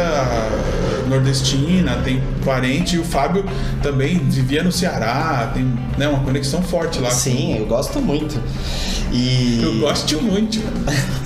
nordestina, 1.08 1.96
tenho 2.04 2.22
parente, 2.48 2.96
e 2.96 3.00
o 3.00 3.04
Fábio 3.04 3.44
também 3.84 4.18
vivia 4.20 4.64
no 4.64 4.72
Ceará, 4.72 5.52
tem 5.54 5.66
né, 5.98 6.08
uma 6.08 6.20
conexão 6.24 6.62
forte 6.64 7.00
lá. 7.00 7.12
Sim, 7.12 7.58
eu 7.58 7.66
gosto 7.66 8.00
muito. 8.00 8.40
E. 9.12 9.60
Eu 9.62 9.80
gosto 9.80 10.22
muito. 10.22 10.60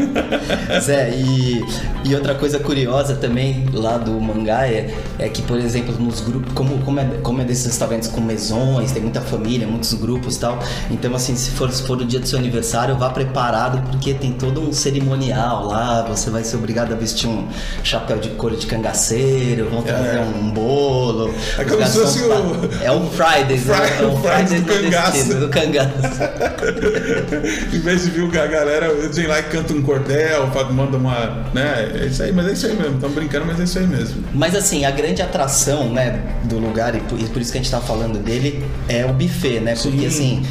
Zé, 0.82 1.12
e, 1.16 1.64
e 2.06 2.16
outra 2.16 2.36
coisa 2.36 2.60
curiosa 2.60 3.16
também 3.16 3.66
lá 3.74 3.98
do 3.98 4.12
Mangaia 4.20 4.94
é 5.20 5.30
que, 5.30 5.42
por 5.44 5.58
exemplo, 5.60 5.96
nos 6.00 6.22
grupos, 6.22 6.54
como, 6.54 6.78
como, 6.80 7.00
é, 7.00 7.06
como 7.24 7.42
é 7.42 7.46
desses 7.46 7.66
restaurantes 7.66 8.08
com 8.08 8.22
mesões, 8.22 8.92
tem 8.92 9.02
muita 9.02 9.22
família, 9.22 9.68
muitos 9.68 9.94
grupos 9.94 10.36
e 10.38 10.40
tal. 10.40 10.60
Então, 10.90 11.14
assim, 11.16 11.36
se 11.36 11.52
for, 11.52 11.72
se 11.72 11.84
for 11.84 11.98
o 12.02 12.06
dia 12.06 12.20
do 12.20 12.28
seu 12.28 12.38
aniversário, 12.40 12.96
vá 12.98 13.10
preparado, 13.10 13.82
porque 13.90 14.14
tem 14.14 14.32
todo 14.34 14.62
um 14.62 14.72
cerimonial 14.72 15.66
lá. 15.68 16.04
Você 16.10 16.30
vai 16.30 16.44
ser 16.44 16.58
obrigado 16.58 16.94
a 16.94 16.96
vestir 16.96 17.28
um 17.28 17.48
chapéu 17.84 18.18
de 18.20 18.30
couro 18.30 18.56
de 18.56 18.66
cangaceiro, 18.68 19.70
vão 19.70 19.82
trazer 19.82 20.18
É. 20.18 20.22
um 20.22 20.50
bolo. 20.52 21.11
É 21.58 21.64
os 21.64 21.72
como 21.72 21.86
se 21.88 22.00
fosse 22.00 22.20
o- 22.24 22.70
É 22.84 22.92
um 22.92 23.10
Fridays, 23.10 23.66
né? 23.66 23.76
Fri- 23.76 24.04
É 24.04 24.08
um 24.08 24.14
o 24.14 24.18
Fridays 24.22 24.50
Fridays 24.50 24.64
do 24.64 24.74
cangaço. 24.74 25.12
destino, 25.12 25.40
do 25.40 25.50
cangaço. 25.50 25.92
em 27.76 27.80
vez 27.80 28.04
de 28.04 28.10
vir 28.12 28.40
a 28.40 28.48
galera, 28.48 28.94
vem 29.14 29.28
lá 29.28 29.40
e 29.40 29.44
canta 29.44 29.74
um 29.74 29.82
cordel, 29.82 30.48
manda 30.72 30.98
uma. 30.98 31.46
né? 31.54 31.92
É 32.02 32.06
isso 32.08 32.24
aí, 32.24 32.32
mas 32.32 32.48
é 32.48 32.52
isso 32.54 32.66
aí 32.68 32.76
mesmo. 32.76 32.96
Estamos 32.96 33.16
brincando, 33.16 33.46
mas 33.46 33.60
é 33.60 33.64
isso 33.64 33.80
aí 33.80 33.88
mesmo. 33.88 34.24
Mas 34.34 34.56
assim, 34.56 34.86
a 34.86 34.92
grande 34.92 35.22
atração, 35.22 35.90
né, 35.92 36.20
do 36.46 36.58
lugar, 36.58 36.96
e 36.96 37.00
por, 37.02 37.20
e 37.20 37.26
por 37.26 37.42
isso 37.42 37.52
que 37.52 37.58
a 37.58 37.62
gente 37.62 37.72
tá 37.72 37.80
falando 37.82 38.20
dele, 38.20 38.66
é 38.88 39.06
o 39.06 39.14
buffet, 39.14 39.60
né? 39.60 39.76
Porque 39.82 40.10
Sim. 40.10 40.42
assim, 40.42 40.46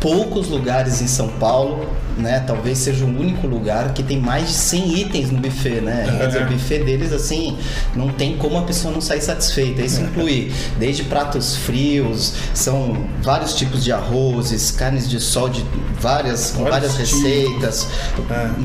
poucos 0.00 0.48
lugares 0.48 1.00
em 1.00 1.06
São 1.06 1.28
Paulo, 1.28 1.88
né, 2.18 2.42
talvez 2.46 2.78
seja 2.78 3.04
o 3.04 3.08
único 3.08 3.46
lugar 3.46 3.92
que 3.94 4.02
tem 4.02 4.18
mais 4.18 4.48
de 4.48 4.54
100 4.54 4.98
itens 5.00 5.30
no 5.30 5.38
buffet, 5.38 5.80
né? 5.80 6.04
Quer 6.18 6.26
dizer, 6.26 6.42
o 6.42 6.46
buffet 6.46 6.84
deles, 6.84 7.12
assim, 7.12 7.56
não 7.94 8.08
tem 8.08 8.36
como 8.36 8.58
a 8.58 8.62
pessoa 8.62 8.92
não 8.92 9.00
sair 9.00 9.20
satisfeita. 9.20 9.82
Isso 9.82 10.00
inclui 10.00 10.52
desde 10.78 11.04
pratos 11.04 11.56
frios, 11.56 12.34
são 12.54 13.06
vários 13.22 13.54
tipos 13.54 13.82
de 13.84 13.92
arrozes, 13.92 14.70
carnes 14.70 15.08
de 15.08 15.20
sol 15.20 15.48
de 15.48 15.64
várias, 16.00 16.50
com 16.52 16.64
várias 16.64 16.92
tipos. 16.96 17.12
receitas, 17.12 17.88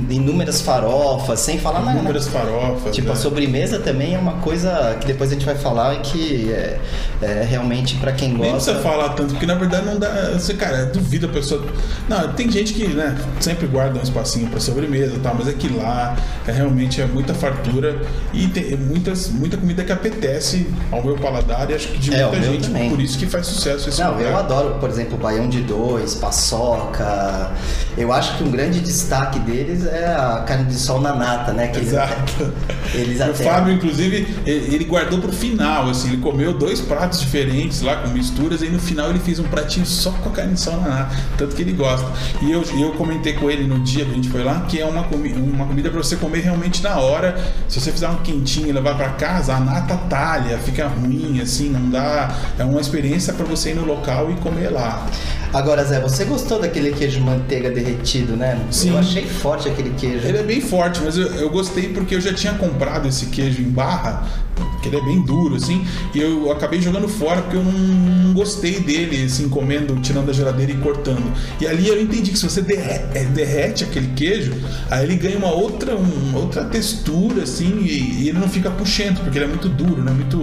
inúmeras 0.09 0.61
farofas, 0.61 1.39
sem 1.39 1.59
falar 1.59 1.81
na, 1.81 1.93
Inúmeras 1.93 2.27
farofas. 2.27 2.95
Tipo, 2.95 3.11
a 3.11 3.15
sobremesa 3.15 3.79
também 3.79 4.15
é 4.15 4.17
uma 4.19 4.33
coisa 4.33 4.97
que 4.99 5.07
depois 5.07 5.31
a 5.31 5.33
gente 5.33 5.45
vai 5.45 5.55
falar 5.55 5.95
e 5.95 5.99
que 5.99 6.51
é, 6.51 6.79
é 7.21 7.47
realmente 7.49 7.95
pra 7.95 8.11
quem 8.11 8.29
Nem 8.29 8.37
gosta. 8.51 8.73
precisa 8.73 8.79
falar 8.79 9.09
tanto, 9.09 9.31
porque 9.31 9.45
na 9.45 9.55
verdade 9.55 9.85
não 9.85 9.97
dá. 9.97 10.31
Você, 10.33 10.53
cara, 10.53 10.85
duvida 10.85 11.27
a 11.27 11.29
pessoa. 11.29 11.63
Não, 12.07 12.33
tem 12.33 12.49
gente 12.51 12.73
que, 12.73 12.87
né, 12.87 13.17
sempre 13.39 13.67
guarda 13.67 13.99
um 13.99 14.03
espacinho 14.03 14.47
para 14.49 14.59
sobremesa 14.59 15.15
e 15.15 15.19
tal, 15.19 15.35
mas 15.35 15.47
aqui 15.47 15.69
lá 15.69 16.15
é 16.47 16.51
realmente 16.51 17.01
é 17.01 17.05
muita 17.05 17.33
fartura 17.33 17.99
e 18.33 18.47
tem 18.47 18.75
muitas, 18.77 19.29
muita 19.29 19.57
comida 19.57 19.83
que 19.83 19.91
apetece 19.91 20.67
ao 20.91 21.03
meu 21.03 21.15
paladar 21.15 21.69
e 21.69 21.73
acho 21.75 21.87
que 21.89 21.97
de 21.99 22.13
É, 22.13 22.23
muita 22.25 22.37
o 22.37 22.43
gente, 22.53 22.67
também. 22.67 22.89
por 22.89 22.99
isso 23.01 23.17
que 23.17 23.25
faz 23.25 23.45
sucesso 23.47 23.89
esse 23.89 24.01
Não, 24.01 24.13
lugar. 24.13 24.31
eu 24.31 24.37
adoro, 24.37 24.75
por 24.79 24.89
exemplo, 24.89 25.17
baião 25.17 25.47
de 25.47 25.61
dois, 25.61 26.15
paçoca. 26.15 27.51
Eu 27.97 28.11
acho 28.13 28.37
que 28.37 28.43
um 28.43 28.51
grande 28.51 28.79
destaque 28.79 29.39
deles 29.39 29.85
é 29.85 30.05
a 30.07 30.43
carne 30.47 30.65
de 30.65 30.75
sol 30.75 31.01
na 31.01 31.15
nata, 31.15 31.51
né? 31.53 31.67
Que 31.67 31.77
eles 31.77 31.89
Exato. 31.89 32.13
até- 32.43 32.97
Eles 32.97 33.19
O 33.19 33.23
até. 33.23 33.43
Fábio, 33.43 33.73
inclusive, 33.73 34.27
ele 34.45 34.67
ele 34.77 34.83
guardou 34.85 35.19
pro 35.19 35.31
final, 35.31 35.89
assim, 35.89 36.09
ele 36.09 36.17
comeu 36.17 36.53
dois 36.53 36.79
pratos 36.81 37.19
diferentes 37.19 37.81
lá 37.81 37.95
com 37.97 38.09
misturas 38.09 38.61
e 38.61 38.67
no 38.69 38.79
final 38.79 39.09
ele 39.09 39.19
fez 39.19 39.39
um 39.39 39.43
pratinho 39.43 39.85
só 39.85 40.11
com 40.11 40.29
a 40.29 40.31
carne 40.31 40.53
de 40.53 40.59
sol 40.59 40.77
na 40.81 40.87
nata, 40.89 41.15
tanto 41.37 41.55
que 41.55 41.61
ele 41.61 41.71
gosta. 41.73 42.07
E 42.41 42.51
eu, 42.51 42.63
eu 42.79 42.91
comentei 42.93 43.26
com 43.33 43.49
ele 43.49 43.65
no 43.67 43.79
dia 43.79 44.05
que 44.05 44.11
a 44.11 44.13
gente 44.15 44.29
foi 44.29 44.43
lá 44.43 44.61
que 44.67 44.79
é 44.79 44.85
uma, 44.85 45.03
comi 45.03 45.33
uma 45.33 45.65
comida 45.65 45.89
para 45.89 46.01
você 46.01 46.15
comer 46.15 46.41
realmente 46.41 46.81
na 46.83 46.97
hora. 46.97 47.37
Se 47.67 47.79
você 47.79 47.91
fizer 47.91 48.09
um 48.09 48.17
quentinho 48.17 48.67
e 48.67 48.71
levar 48.71 48.95
para 48.95 49.09
casa, 49.09 49.53
a 49.53 49.59
nata 49.59 49.97
talha, 50.09 50.57
fica 50.59 50.87
ruim, 50.87 51.39
assim, 51.41 51.69
não 51.69 51.89
dá. 51.89 52.35
É 52.57 52.63
uma 52.63 52.81
experiência 52.81 53.33
para 53.33 53.45
você 53.45 53.71
ir 53.71 53.75
no 53.75 53.85
local 53.85 54.31
e 54.31 54.35
comer 54.35 54.69
lá. 54.69 55.05
Agora, 55.53 55.83
Zé, 55.83 55.99
você 55.99 56.25
gostou 56.25 56.59
daquele 56.59 56.91
queijo 56.91 57.21
manteiga 57.21 57.69
derretido, 57.69 58.35
né? 58.35 58.59
Sim. 58.69 58.91
Eu 58.91 58.97
achei 58.97 59.25
forte 59.25 59.69
aquele 59.69 59.91
queijo. 59.91 60.27
Ele 60.27 60.37
é 60.37 60.43
bem 60.43 60.59
forte, 60.59 61.01
mas 61.03 61.17
eu, 61.17 61.27
eu 61.35 61.49
gostei 61.49 61.89
porque 61.89 62.15
eu 62.15 62.21
já 62.21 62.33
tinha 62.33 62.53
comprado 62.53 63.07
esse 63.07 63.27
queijo 63.27 63.61
em 63.61 63.69
barra, 63.69 64.23
que 64.81 64.87
ele 64.89 64.97
é 64.97 65.01
bem 65.01 65.21
duro, 65.21 65.55
assim, 65.55 65.85
e 66.13 66.19
eu 66.19 66.51
acabei 66.51 66.81
jogando 66.81 67.07
fora 67.07 67.41
porque 67.41 67.57
eu 67.57 67.63
não, 67.63 68.33
gostei 68.33 68.79
dele, 68.79 69.25
assim, 69.25 69.49
comendo, 69.49 69.95
tirando 70.01 70.27
da 70.27 70.33
geladeira 70.33 70.71
e 70.71 70.77
cortando. 70.77 71.23
E 71.59 71.65
ali 71.65 71.87
eu 71.87 71.99
entendi 71.99 72.29
que 72.31 72.37
se 72.37 72.47
você 72.47 72.61
derre- 72.61 73.01
eh, 73.15 73.23
derrete 73.33 73.83
aquele 73.83 74.09
queijo, 74.09 74.53
aí 74.91 75.03
ele 75.05 75.15
ganha 75.15 75.37
uma 75.37 75.51
outra, 75.51 75.95
uma 75.95 76.37
outra 76.37 76.65
textura, 76.65 77.43
assim, 77.43 77.79
e, 77.81 78.21
e 78.23 78.29
ele 78.29 78.37
não 78.37 78.47
fica 78.47 78.69
puxento, 78.69 79.21
porque 79.21 79.37
ele 79.39 79.45
é 79.45 79.47
muito 79.47 79.67
duro, 79.69 80.03
né? 80.03 80.11
Muito. 80.11 80.39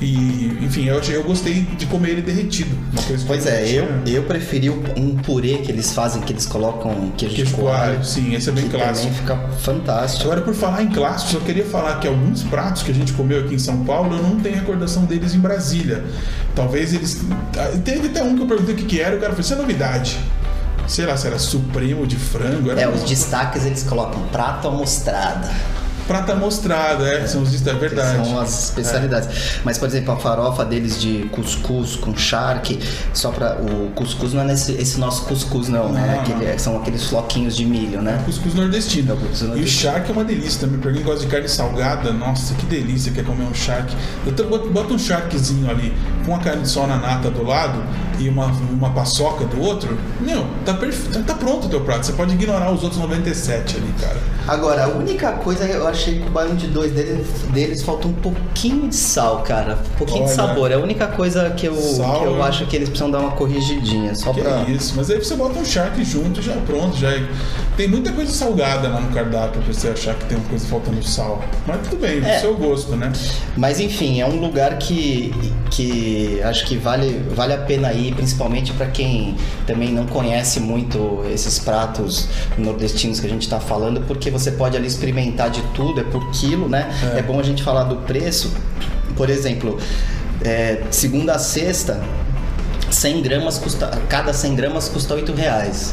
E, 0.00 0.56
enfim, 0.62 0.84
eu, 0.86 0.98
achei- 0.98 1.16
eu 1.16 1.24
gostei 1.24 1.62
de 1.76 1.86
comer 1.86 2.10
ele 2.10 2.22
derretido. 2.22 2.70
Uma 2.92 3.02
coisa 3.02 3.22
que 3.22 3.26
Pois 3.28 3.46
é, 3.46 3.68
eu, 3.70 3.86
eu 4.06 4.22
preferi 4.24 4.70
um 4.70 5.16
purê 5.16 5.58
que 5.58 5.72
eles 5.72 5.92
fazem, 5.92 6.22
que 6.22 6.32
eles 6.32 6.46
colocam 6.46 7.12
queijo, 7.16 7.34
Queijo 7.34 7.50
de 7.50 7.56
coalho, 7.56 7.92
coalho. 7.94 8.04
sim, 8.04 8.34
esse 8.34 8.48
é 8.48 8.52
bem 8.52 8.64
que 8.68 8.70
clássico. 8.76 9.08
também 9.08 9.18
fica 9.20 9.36
fantástico. 9.58 10.24
Agora, 10.24 10.40
por 10.42 10.54
falar 10.54 10.82
em 10.82 10.88
clássicos, 10.88 11.34
eu 11.34 11.40
queria 11.40 11.64
falar 11.64 11.98
que 11.98 12.06
alguns 12.06 12.42
pratos 12.44 12.82
que 12.82 12.90
a 12.90 12.94
gente 12.94 13.12
comeu 13.12 13.40
aqui 13.40 13.54
em 13.54 13.58
São 13.58 13.71
Paulo, 13.78 14.16
eu 14.16 14.22
não 14.22 14.38
tenho 14.40 14.56
recordação 14.56 15.04
deles 15.04 15.34
em 15.34 15.38
Brasília. 15.38 16.04
Talvez 16.54 16.92
eles. 16.92 17.20
ah, 17.58 17.78
Teve 17.84 18.08
até 18.08 18.22
um 18.22 18.36
que 18.36 18.42
eu 18.42 18.46
perguntei 18.46 18.74
o 18.74 18.78
que, 18.78 18.84
que 18.84 19.00
era, 19.00 19.16
o 19.16 19.18
cara 19.20 19.30
falou: 19.30 19.40
Isso 19.40 19.52
é 19.52 19.56
novidade. 19.56 20.18
Sei 20.86 21.06
lá 21.06 21.16
se 21.16 21.26
era 21.26 21.38
supremo 21.38 22.06
de 22.06 22.16
frango. 22.16 22.70
Era 22.70 22.82
É, 22.82 22.88
os 22.88 23.02
destaques 23.04 23.64
eles 23.64 23.82
colocam 23.84 24.20
prato 24.32 24.68
amostrada. 24.68 25.48
Prata 26.12 26.34
mostrada, 26.34 27.08
é, 27.08 27.26
são 27.26 27.40
os 27.42 27.66
é 27.66 27.72
verdade. 27.72 28.26
São 28.26 28.38
as 28.38 28.64
especialidades. 28.64 29.60
Mas, 29.64 29.78
por 29.78 29.88
exemplo, 29.88 30.12
a 30.12 30.16
farofa 30.18 30.62
deles 30.62 31.00
de 31.00 31.26
cuscuz 31.32 31.96
com 31.96 32.14
charque, 32.14 32.78
só 33.14 33.30
para 33.30 33.56
o 33.62 33.90
cuscuz 33.94 34.34
não 34.34 34.42
é 34.42 34.44
nesse, 34.44 34.72
esse 34.72 35.00
nosso 35.00 35.24
cuscuz 35.24 35.70
não, 35.70 35.90
né? 35.90 36.06
Não, 36.14 36.20
Aquele- 36.20 36.52
não. 36.52 36.58
são 36.58 36.76
aqueles 36.76 37.04
floquinhos 37.04 37.56
de 37.56 37.64
milho, 37.64 38.02
né? 38.02 38.20
Cuscuz 38.26 38.54
nordestino. 38.54 39.12
É 39.12 39.14
o 39.14 39.16
cuscuz 39.16 39.40
E 39.40 39.44
o 39.44 39.48
nordestino. 39.48 39.80
charque 39.92 40.10
é 40.10 40.12
uma 40.12 40.24
delícia 40.24 40.60
também. 40.60 40.78
Pra 40.80 40.92
quem 40.92 41.02
gosta 41.02 41.20
de 41.24 41.26
carne 41.28 41.48
salgada, 41.48 42.12
nossa, 42.12 42.52
que 42.54 42.66
delícia 42.66 43.10
que 43.10 43.20
é 43.20 43.22
comer 43.22 43.44
um 43.44 43.54
charque. 43.54 43.96
Bota 44.24 44.42
bota 44.68 44.92
um 44.92 44.98
charquezinho 44.98 45.70
ali 45.70 45.94
com 46.26 46.34
a 46.34 46.38
carne 46.40 46.60
de 46.62 46.68
sol 46.68 46.86
na 46.86 46.98
nata 46.98 47.30
do 47.30 47.42
lado 47.42 47.82
e 48.22 48.28
uma, 48.28 48.46
uma 48.70 48.90
paçoca 48.90 49.44
do 49.44 49.60
outro. 49.60 49.96
Meu, 50.20 50.46
tá, 50.64 50.74
perfe... 50.74 51.08
tá 51.22 51.34
pronto 51.34 51.66
o 51.66 51.70
teu 51.70 51.80
prato. 51.80 52.06
Você 52.06 52.12
pode 52.12 52.34
ignorar 52.34 52.72
os 52.72 52.82
outros 52.82 53.00
97 53.00 53.76
ali, 53.76 53.92
cara. 54.00 54.16
Agora, 54.46 54.84
a 54.84 54.88
única 54.88 55.32
coisa 55.32 55.66
que 55.66 55.72
eu 55.72 55.86
achei 55.86 56.18
que 56.20 56.26
o 56.26 56.30
baião 56.30 56.54
de 56.56 56.66
dois 56.66 56.90
deles, 56.92 57.26
deles 57.52 57.82
falta 57.82 58.08
um 58.08 58.12
pouquinho 58.12 58.88
de 58.88 58.96
sal, 58.96 59.42
cara. 59.42 59.78
Um 59.94 59.98
pouquinho 59.98 60.24
de 60.24 60.30
Olha. 60.30 60.34
sabor. 60.34 60.70
É 60.70 60.74
a 60.74 60.78
única 60.78 61.06
coisa 61.08 61.50
que 61.50 61.66
eu, 61.66 61.74
Sal, 61.76 62.20
que 62.20 62.24
eu 62.26 62.42
acho 62.42 62.66
que 62.66 62.74
eles 62.76 62.88
precisam 62.88 63.10
dar 63.10 63.20
uma 63.20 63.32
corrigidinha. 63.32 64.14
Só 64.14 64.32
Que 64.32 64.40
pra. 64.40 64.62
é 64.62 64.70
isso. 64.70 64.94
Mas 64.96 65.10
aí 65.10 65.18
você 65.18 65.34
bota 65.36 65.58
um 65.58 65.64
charque 65.64 66.04
junto 66.04 66.42
já 66.42 66.54
pronto. 66.66 66.96
Já 66.96 67.10
é- 67.10 67.24
Tem 67.76 67.88
muita 67.88 68.12
coisa 68.12 68.30
salgada 68.30 68.86
lá 68.88 69.00
no 69.00 69.08
cardápio 69.14 69.62
pra 69.62 69.72
você 69.72 69.88
achar 69.88 70.14
que 70.14 70.26
tem 70.26 70.36
uma 70.36 70.46
coisa 70.46 70.66
faltando 70.66 71.02
sal. 71.02 71.42
Mas 71.66 71.80
tudo 71.88 72.00
bem, 72.00 72.18
É. 72.22 72.36
do 72.36 72.40
seu 72.40 72.54
gosto, 72.54 72.94
né? 72.96 73.10
Mas 73.56 73.80
enfim, 73.80 74.20
é 74.20 74.26
um 74.26 74.36
lugar 74.40 74.76
que, 74.78 75.32
que 75.70 76.38
acho 76.42 76.66
que 76.66 76.76
vale, 76.76 77.24
vale 77.34 77.54
a 77.54 77.58
pena 77.58 77.90
ir, 77.94 78.14
principalmente 78.14 78.74
para 78.74 78.86
quem 78.88 79.36
também 79.66 79.90
não 79.90 80.06
conhece 80.06 80.60
muito 80.60 81.24
esses 81.32 81.58
pratos 81.58 82.28
nordestinos 82.58 83.18
que 83.20 83.26
a 83.26 83.30
gente 83.30 83.42
está 83.42 83.58
falando, 83.58 84.02
porque 84.02 84.30
você 84.30 84.50
pode 84.50 84.76
ali 84.76 84.86
experimentar 84.86 85.48
de 85.48 85.62
tudo, 85.74 85.98
é 86.00 86.04
por 86.04 86.30
quilo, 86.30 86.68
né? 86.68 86.90
É. 87.14 87.20
É, 87.20 87.22
bom 87.22 87.40
a 87.40 87.42
gente 87.42 87.62
falar 87.62 87.84
do 87.84 87.96
preço. 87.96 88.52
Por 89.16 89.30
exemplo, 89.30 89.78
é, 90.44 90.82
segunda 90.90 91.34
a 91.34 91.38
sexta, 91.38 92.02
100 93.02 93.20
gramas 93.20 93.58
custa, 93.58 93.88
cada 94.08 94.32
100 94.32 94.54
gramas 94.54 94.88
custa 94.88 95.14
8 95.14 95.32
reais. 95.32 95.92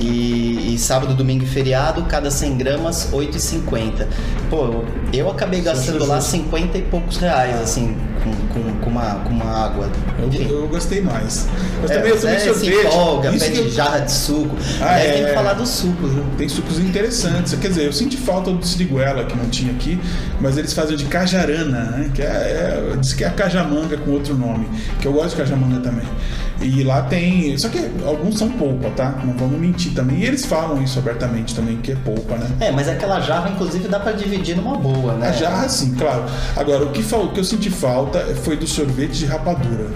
E, 0.00 0.72
e 0.72 0.78
sábado, 0.78 1.12
domingo 1.12 1.44
e 1.44 1.46
feriado, 1.46 2.04
cada 2.04 2.30
100 2.30 2.56
gramas, 2.56 3.10
8,50. 3.12 4.06
Pô, 4.48 4.82
eu 5.12 5.28
acabei 5.28 5.60
gastando 5.60 5.96
achou 5.96 6.08
lá 6.08 6.16
justo? 6.16 6.30
50 6.30 6.78
e 6.78 6.82
poucos 6.82 7.18
reais, 7.18 7.60
assim, 7.60 7.94
com, 8.22 8.30
com, 8.52 8.80
com 8.80 8.90
uma, 8.90 9.14
com 9.20 9.30
uma 9.30 9.44
água. 9.64 9.88
Eu, 10.18 10.28
Enfim. 10.28 10.48
eu 10.50 10.68
gostei 10.68 11.00
mais. 11.00 11.46
Mas 11.80 11.90
É, 11.90 11.94
também 11.96 12.10
eu 12.10 12.20
tomei 12.20 12.38
Zé 12.38 12.40
se 12.40 12.60
sorvete. 12.60 12.86
empolga, 12.86 13.30
Isso 13.30 13.44
pede 13.44 13.70
jarra 13.70 13.98
de 14.00 14.12
suco. 14.12 14.56
Ah, 14.80 14.90
Aí 14.94 15.12
tem 15.12 15.22
é. 15.24 15.28
que 15.28 15.34
falar 15.34 15.52
dos 15.54 15.68
sucos, 15.68 16.12
né? 16.12 16.22
Tem 16.36 16.48
sucos 16.48 16.78
interessantes. 16.78 17.54
Quer 17.54 17.68
dizer, 17.68 17.84
eu 17.86 17.92
senti 17.92 18.16
falta 18.16 18.50
do 18.52 18.64
siriguela, 18.66 19.24
que 19.24 19.36
não 19.36 19.48
tinha 19.48 19.72
aqui, 19.72 20.00
mas 20.40 20.56
eles 20.58 20.72
fazem 20.72 20.96
de 20.96 21.04
cajarana, 21.06 21.84
né? 21.84 22.10
Que 22.14 22.22
é, 22.22 22.26
é, 22.26 22.96
diz 22.98 23.12
que 23.14 23.24
é 23.24 23.26
a 23.28 23.30
cajamanga 23.30 23.96
com 23.96 24.10
outro 24.12 24.36
nome, 24.36 24.68
que 25.00 25.06
eu 25.06 25.12
gosto 25.12 25.30
de 25.30 25.36
cajamanga 25.36 25.80
também. 25.80 26.06
E 26.60 26.82
lá 26.82 27.02
tem. 27.02 27.56
Só 27.56 27.68
que 27.68 27.78
alguns 28.04 28.38
são 28.38 28.50
polpa, 28.50 28.90
tá? 28.90 29.20
Não 29.24 29.34
vamos 29.34 29.58
mentir 29.58 29.92
também. 29.94 30.18
E 30.18 30.24
eles 30.24 30.44
falam 30.44 30.82
isso 30.82 30.98
abertamente 30.98 31.54
também, 31.54 31.76
que 31.76 31.92
é 31.92 31.94
polpa, 31.96 32.36
né? 32.36 32.48
É, 32.60 32.70
mas 32.72 32.88
aquela 32.88 33.20
jarra, 33.20 33.50
inclusive, 33.50 33.86
dá 33.88 34.00
pra 34.00 34.12
dividir 34.12 34.56
numa 34.56 34.76
boa, 34.76 35.14
né? 35.14 35.28
A 35.28 35.32
jarra, 35.32 35.68
sim, 35.68 35.94
claro. 35.94 36.24
Agora, 36.56 36.84
o 36.84 36.90
que, 36.90 37.00
o 37.14 37.28
que 37.28 37.40
eu 37.40 37.44
senti 37.44 37.70
falta 37.70 38.20
foi 38.42 38.56
do 38.56 38.66
sorvete 38.66 39.18
de 39.18 39.26
rapadura. 39.26 39.90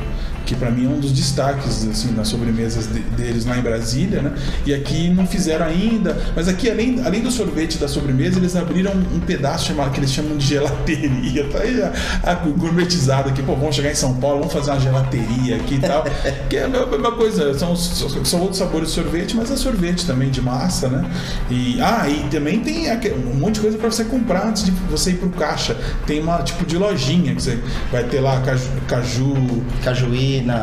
Que 0.52 0.58
pra 0.58 0.70
mim 0.70 0.84
é 0.84 0.88
um 0.88 1.00
dos 1.00 1.12
destaques 1.12 1.88
assim, 1.88 2.12
nas 2.12 2.28
sobremesas 2.28 2.86
de- 2.86 3.00
deles 3.00 3.46
lá 3.46 3.56
em 3.56 3.62
Brasília, 3.62 4.20
né? 4.20 4.32
E 4.66 4.74
aqui 4.74 5.08
não 5.08 5.26
fizeram 5.26 5.64
ainda. 5.64 6.14
Mas 6.36 6.46
aqui, 6.46 6.70
além, 6.70 7.00
além 7.02 7.22
do 7.22 7.30
sorvete 7.30 7.78
da 7.78 7.88
sobremesa, 7.88 8.38
eles 8.38 8.54
abriram 8.54 8.92
um 8.92 9.18
pedaço 9.20 9.68
chamado, 9.68 9.92
que 9.92 10.00
eles 10.00 10.12
chamam 10.12 10.36
de 10.36 10.46
gelateria. 10.46 11.48
Tá 11.52 11.60
aí 11.60 11.82
a, 11.82 11.92
a 12.32 12.34
gourmetizada 12.34 13.30
aqui. 13.30 13.42
Pô, 13.42 13.54
vamos 13.56 13.74
chegar 13.74 13.90
em 13.90 13.94
São 13.94 14.14
Paulo, 14.16 14.38
vamos 14.40 14.52
fazer 14.52 14.70
uma 14.72 14.80
gelateria 14.80 15.56
aqui 15.56 15.76
e 15.76 15.78
tal. 15.80 16.04
que 16.50 16.56
é 16.56 16.64
a 16.64 16.68
mesma 16.68 17.12
coisa. 17.12 17.58
São, 17.58 17.74
são 17.74 18.40
outros 18.40 18.58
sabores 18.58 18.88
de 18.88 18.94
sorvete, 18.94 19.34
mas 19.36 19.50
é 19.50 19.56
sorvete 19.56 20.06
também 20.06 20.30
de 20.30 20.40
massa, 20.42 20.88
né? 20.88 21.10
E, 21.50 21.80
ah, 21.80 22.06
e 22.08 22.28
também 22.30 22.60
tem 22.60 22.86
um 23.14 23.38
monte 23.38 23.54
de 23.54 23.60
coisa 23.60 23.78
pra 23.78 23.90
você 23.90 24.04
comprar 24.04 24.46
antes 24.46 24.64
de 24.64 24.70
você 24.90 25.10
ir 25.10 25.14
pro 25.14 25.30
caixa. 25.30 25.76
Tem 26.06 26.20
uma 26.20 26.42
tipo 26.42 26.64
de 26.66 26.76
lojinha 26.76 27.34
que 27.34 27.42
você 27.42 27.58
vai 27.90 28.04
ter 28.04 28.20
lá 28.20 28.40
caju, 28.86 29.62
caju 29.82 30.14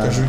Caju, 0.04 0.26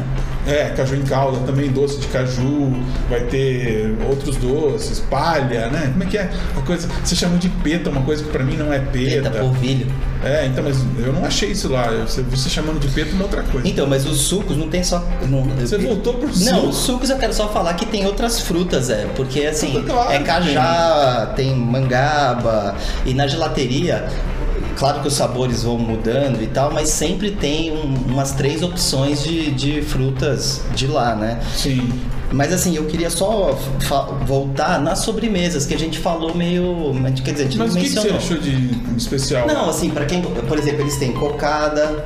é, 0.46 0.64
caju 0.76 0.94
em 0.96 1.02
calda 1.02 1.38
também, 1.46 1.68
doce 1.70 1.98
de 1.98 2.06
caju, 2.08 2.72
vai 3.08 3.20
ter 3.20 3.94
outros 4.08 4.36
doces, 4.36 5.00
palha, 5.00 5.68
né? 5.68 5.88
Como 5.92 6.02
é 6.02 6.06
que 6.06 6.16
é? 6.18 6.30
Uma 6.54 6.62
coisa, 6.62 6.88
você 7.04 7.14
chama 7.14 7.36
de 7.38 7.48
peta, 7.48 7.90
uma 7.90 8.02
coisa 8.02 8.22
que 8.24 8.30
pra 8.30 8.42
mim 8.44 8.56
não 8.56 8.72
é 8.72 8.78
peta. 8.78 9.30
Peta, 9.30 9.38
polvilho. 9.42 9.86
É, 10.22 10.44
então, 10.46 10.62
mas 10.62 10.76
eu 10.98 11.12
não 11.14 11.24
achei 11.24 11.50
isso 11.50 11.68
lá. 11.68 11.86
Eu- 11.86 12.06
Você, 12.06 12.20
você 12.22 12.48
chamando 12.50 12.78
de 12.78 12.88
peta 12.88 13.10
é 13.10 13.14
uma 13.14 13.24
outra 13.24 13.42
coisa. 13.42 13.66
Então, 13.66 13.86
mas 13.86 14.04
os 14.06 14.20
sucos 14.20 14.56
não 14.56 14.68
tem 14.68 14.82
só. 14.84 15.02
Não, 15.28 15.44
Você 15.44 15.78
voltou 15.78 16.14
pro 16.14 16.26
Não, 16.28 16.34
suco. 16.34 16.68
os 16.68 16.76
sucos 16.76 17.10
eu 17.10 17.16
quero 17.16 17.32
só 17.32 17.48
falar 17.48 17.72
que 17.74 17.86
tem 17.86 18.04
outras 18.06 18.40
frutas, 18.40 18.90
é. 18.90 19.06
Porque 19.16 19.46
assim, 19.46 19.82
claro, 19.86 20.12
é 20.12 20.18
cajá, 20.18 21.32
tem 21.36 21.54
mangaba. 21.56 22.74
E 23.06 23.14
na 23.14 23.26
gelateria, 23.26 24.08
claro 24.80 25.00
que 25.00 25.06
os 25.08 25.14
sabores 25.14 25.62
vão 25.62 25.78
mudando 25.78 26.42
e 26.42 26.46
tal, 26.48 26.72
mas 26.72 26.88
sempre 26.88 27.30
tem 27.30 27.70
um- 27.70 27.94
umas 28.12 28.32
três 28.32 28.62
opções 28.62 29.22
de, 29.22 29.52
de 29.52 29.82
frutas 29.82 30.62
de 30.74 30.88
lá, 30.88 31.14
né? 31.14 31.38
Sim. 31.54 31.88
Mas 32.32 32.52
assim, 32.52 32.76
eu 32.76 32.86
queria 32.86 33.10
só 33.10 33.58
voltar 34.24 34.80
nas 34.80 35.00
sobremesas, 35.00 35.66
que 35.66 35.74
a 35.74 35.78
gente 35.78 35.98
falou 35.98 36.34
meio. 36.34 36.92
Quer 37.24 37.32
dizer, 37.32 37.42
a 37.42 37.46
gente 37.46 37.58
Mas 37.58 37.72
o 37.72 37.74
não 37.74 37.82
que, 37.82 37.88
que 37.88 37.94
você 38.00 38.08
achou 38.10 38.38
de 38.38 38.70
especial? 38.96 39.46
Não, 39.46 39.68
assim, 39.68 39.90
pra 39.90 40.04
quem. 40.04 40.22
Por 40.22 40.56
exemplo, 40.58 40.80
eles 40.82 40.96
têm 40.96 41.12
cocada. 41.12 42.04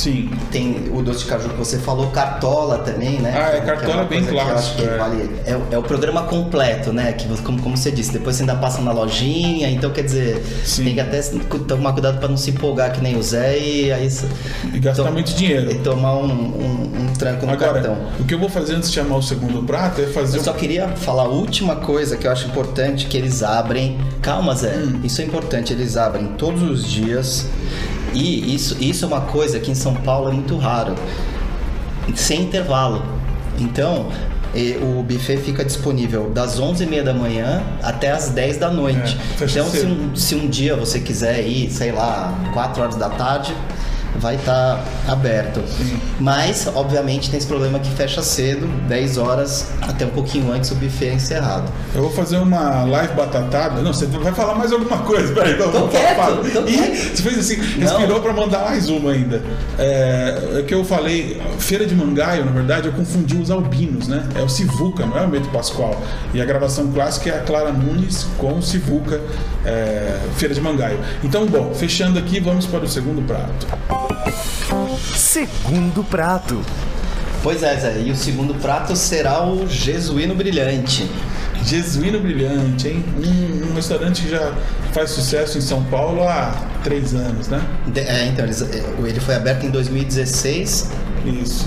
Sim. 0.00 0.30
Tem 0.50 0.88
o 0.92 1.02
doce 1.02 1.20
de 1.20 1.24
caju 1.26 1.48
que 1.50 1.56
você 1.56 1.78
falou, 1.78 2.06
cartola 2.08 2.78
também, 2.78 3.18
né? 3.20 3.34
Ah, 3.36 3.56
é, 3.56 3.60
Que 3.60 3.66
cartola 3.66 4.02
é 4.02 4.04
bem 4.06 4.24
clássico, 4.24 4.82
é. 4.82 4.96
vale- 4.96 5.30
é, 5.44 5.56
é 5.72 5.78
o 5.78 5.82
programa 5.82 6.22
completo, 6.22 6.90
né? 6.92 7.12
Que 7.12 7.28
como, 7.42 7.60
como 7.60 7.76
você 7.76 7.90
disse, 7.90 8.10
depois 8.12 8.36
você 8.36 8.42
ainda 8.44 8.54
passa 8.56 8.80
na 8.80 8.92
lojinha, 8.92 9.68
então 9.70 9.90
quer 9.90 10.02
dizer, 10.04 10.42
Sim. 10.64 10.84
tem 10.84 10.94
que 10.94 11.00
até 11.00 11.20
tomar 11.68 11.92
cuidado 11.92 12.18
pra 12.18 12.28
não 12.28 12.36
se 12.36 12.50
empolgar 12.50 12.92
que 12.92 13.00
nem 13.02 13.16
o 13.16 13.22
Zé 13.22 13.58
e 13.58 13.92
aí 13.92 14.08
E 14.72 14.78
gastar 14.78 15.04
to- 15.04 15.12
muito 15.12 15.32
dinheiro. 15.34 15.70
E 15.70 15.74
tomar 15.80 16.14
um, 16.14 16.24
um- 16.32 16.90
um 17.10 17.12
tranco 17.18 17.44
no 17.44 17.52
Agora, 17.52 17.74
cartão. 17.74 17.96
o 18.18 18.24
que 18.24 18.32
eu 18.32 18.38
vou 18.38 18.48
fazer 18.48 18.76
antes 18.76 18.88
de 18.90 18.94
chamar 18.94 19.16
o 19.16 19.22
segundo 19.22 19.62
prato 19.64 20.00
é 20.00 20.06
fazer 20.06 20.38
Eu 20.38 20.44
só 20.44 20.52
queria 20.54 20.88
falar 20.88 21.24
a 21.24 21.28
última 21.28 21.76
coisa 21.76 22.16
que 22.16 22.26
eu 22.26 22.32
acho 22.32 22.46
importante, 22.46 23.06
que 23.06 23.16
eles 23.18 23.42
abrem. 23.42 23.98
Calma, 24.22 24.54
Zé. 24.54 24.76
Hum. 24.76 25.00
Isso 25.04 25.20
é 25.20 25.24
importante, 25.24 25.72
eles 25.74 25.96
abrem 25.98 26.28
todos 26.38 26.62
os 26.62 26.88
dias. 26.90 27.46
E 28.14 28.54
isso, 28.54 28.76
isso 28.80 29.04
é 29.04 29.08
uma 29.08 29.22
coisa 29.22 29.58
que 29.60 29.70
em 29.70 29.74
São 29.74 29.94
Paulo 29.94 30.28
é 30.28 30.32
muito 30.32 30.56
raro. 30.56 30.94
Sem 32.14 32.42
intervalo. 32.42 33.02
Então, 33.58 34.06
o 34.82 35.02
buffet 35.02 35.36
fica 35.38 35.64
disponível 35.64 36.30
das 36.30 36.60
11h30 36.60 37.02
da 37.02 37.14
manhã 37.14 37.62
até 37.82 38.10
as 38.10 38.30
10 38.30 38.56
da 38.56 38.70
noite. 38.70 39.16
É, 39.40 39.44
então, 39.44 39.70
se 39.70 39.86
um, 39.86 40.16
se 40.16 40.34
um 40.34 40.48
dia 40.48 40.74
você 40.74 40.98
quiser 40.98 41.46
ir, 41.46 41.70
sei 41.70 41.92
lá, 41.92 42.34
4 42.52 42.82
horas 42.82 42.96
da 42.96 43.08
tarde, 43.10 43.54
vai 44.18 44.34
estar 44.36 44.84
aberto. 45.08 45.60
Mas, 46.18 46.68
obviamente, 46.74 47.30
tem 47.30 47.38
esse 47.38 47.46
problema 47.46 47.78
que 47.78 47.90
fecha 47.90 48.22
cedo, 48.22 48.66
10 48.88 49.18
horas, 49.18 49.68
até 49.82 50.04
um 50.04 50.10
pouquinho 50.10 50.52
antes 50.52 50.70
o 50.70 50.74
buffet 50.74 51.08
é 51.08 51.14
encerrado. 51.14 51.70
Eu 51.94 52.02
vou 52.02 52.10
fazer 52.10 52.36
uma 52.38 52.84
live 52.84 53.14
batatada. 53.14 53.80
Não, 53.82 53.92
você 53.92 54.06
vai 54.06 54.32
falar 54.32 54.54
mais 54.54 54.72
alguma 54.72 54.98
coisa. 55.04 55.32
Peraí, 55.32 55.54
então, 55.54 55.70
Tô 55.70 55.88
quieto, 55.88 56.52
tô 56.52 56.60
E 56.68 56.72
quieto. 56.72 57.16
você 57.16 57.22
fez 57.22 57.38
assim, 57.38 57.56
Não. 57.78 57.86
respirou 57.88 58.20
pra 58.20 58.32
mandar 58.32 58.64
mais 58.64 58.88
uma 58.88 59.12
ainda. 59.12 59.42
É, 59.78 60.58
é 60.58 60.62
que 60.62 60.74
eu 60.74 60.84
falei, 60.84 61.40
Feira 61.58 61.86
de 61.86 61.94
Mangaio, 61.94 62.44
na 62.44 62.52
verdade, 62.52 62.88
eu 62.88 62.92
confundi 62.92 63.36
os 63.36 63.50
albinos, 63.50 64.08
né? 64.08 64.22
É 64.34 64.42
o 64.42 64.48
Sivuca, 64.48 65.06
não 65.06 65.16
é 65.18 65.22
o 65.22 65.28
Meto 65.28 65.48
Pascoal. 65.48 66.00
E 66.34 66.40
a 66.40 66.44
gravação 66.44 66.90
clássica 66.92 67.30
é 67.30 67.38
a 67.38 67.42
Clara 67.42 67.72
Nunes 67.72 68.26
com 68.38 68.58
o 68.58 68.62
Sivuca, 68.62 69.20
é, 69.64 70.18
Feira 70.36 70.54
de 70.54 70.60
Mangaio. 70.60 70.98
Então, 71.24 71.46
bom, 71.46 71.72
fechando 71.74 72.18
aqui, 72.18 72.40
vamos 72.40 72.66
para 72.66 72.84
o 72.84 72.88
segundo 72.88 73.22
prato. 73.26 73.66
Segundo 75.14 76.04
prato. 76.04 76.60
Pois 77.42 77.62
é, 77.62 77.74
Zé, 77.76 78.00
e 78.04 78.10
o 78.10 78.16
segundo 78.16 78.54
prato 78.54 78.94
será 78.94 79.44
o 79.46 79.66
Jesuíno 79.66 80.34
Brilhante. 80.34 81.10
Jesuíno 81.64 82.20
Brilhante, 82.20 82.88
hein? 82.88 83.04
Um, 83.16 83.70
um 83.70 83.74
restaurante 83.74 84.22
que 84.22 84.30
já 84.30 84.52
faz 84.92 85.10
sucesso 85.10 85.56
em 85.58 85.60
São 85.60 85.82
Paulo 85.84 86.22
há 86.26 86.52
três 86.84 87.14
anos, 87.14 87.48
né? 87.48 87.60
De- 87.86 88.00
é, 88.00 88.26
então, 88.26 88.44
é, 88.44 89.08
ele 89.08 89.20
foi 89.20 89.34
aberto 89.34 89.64
em 89.64 89.70
2016. 89.70 90.90
Isso. 91.24 91.66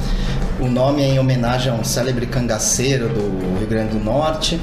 O 0.60 0.68
nome 0.68 1.02
é 1.02 1.08
em 1.08 1.20
homenagem 1.20 1.72
a 1.72 1.76
um 1.76 1.84
célebre 1.84 2.26
cangaceiro 2.28 3.10
do 3.10 3.58
Rio 3.60 3.68
Grande 3.68 3.98
do 3.98 4.04
Norte. 4.04 4.60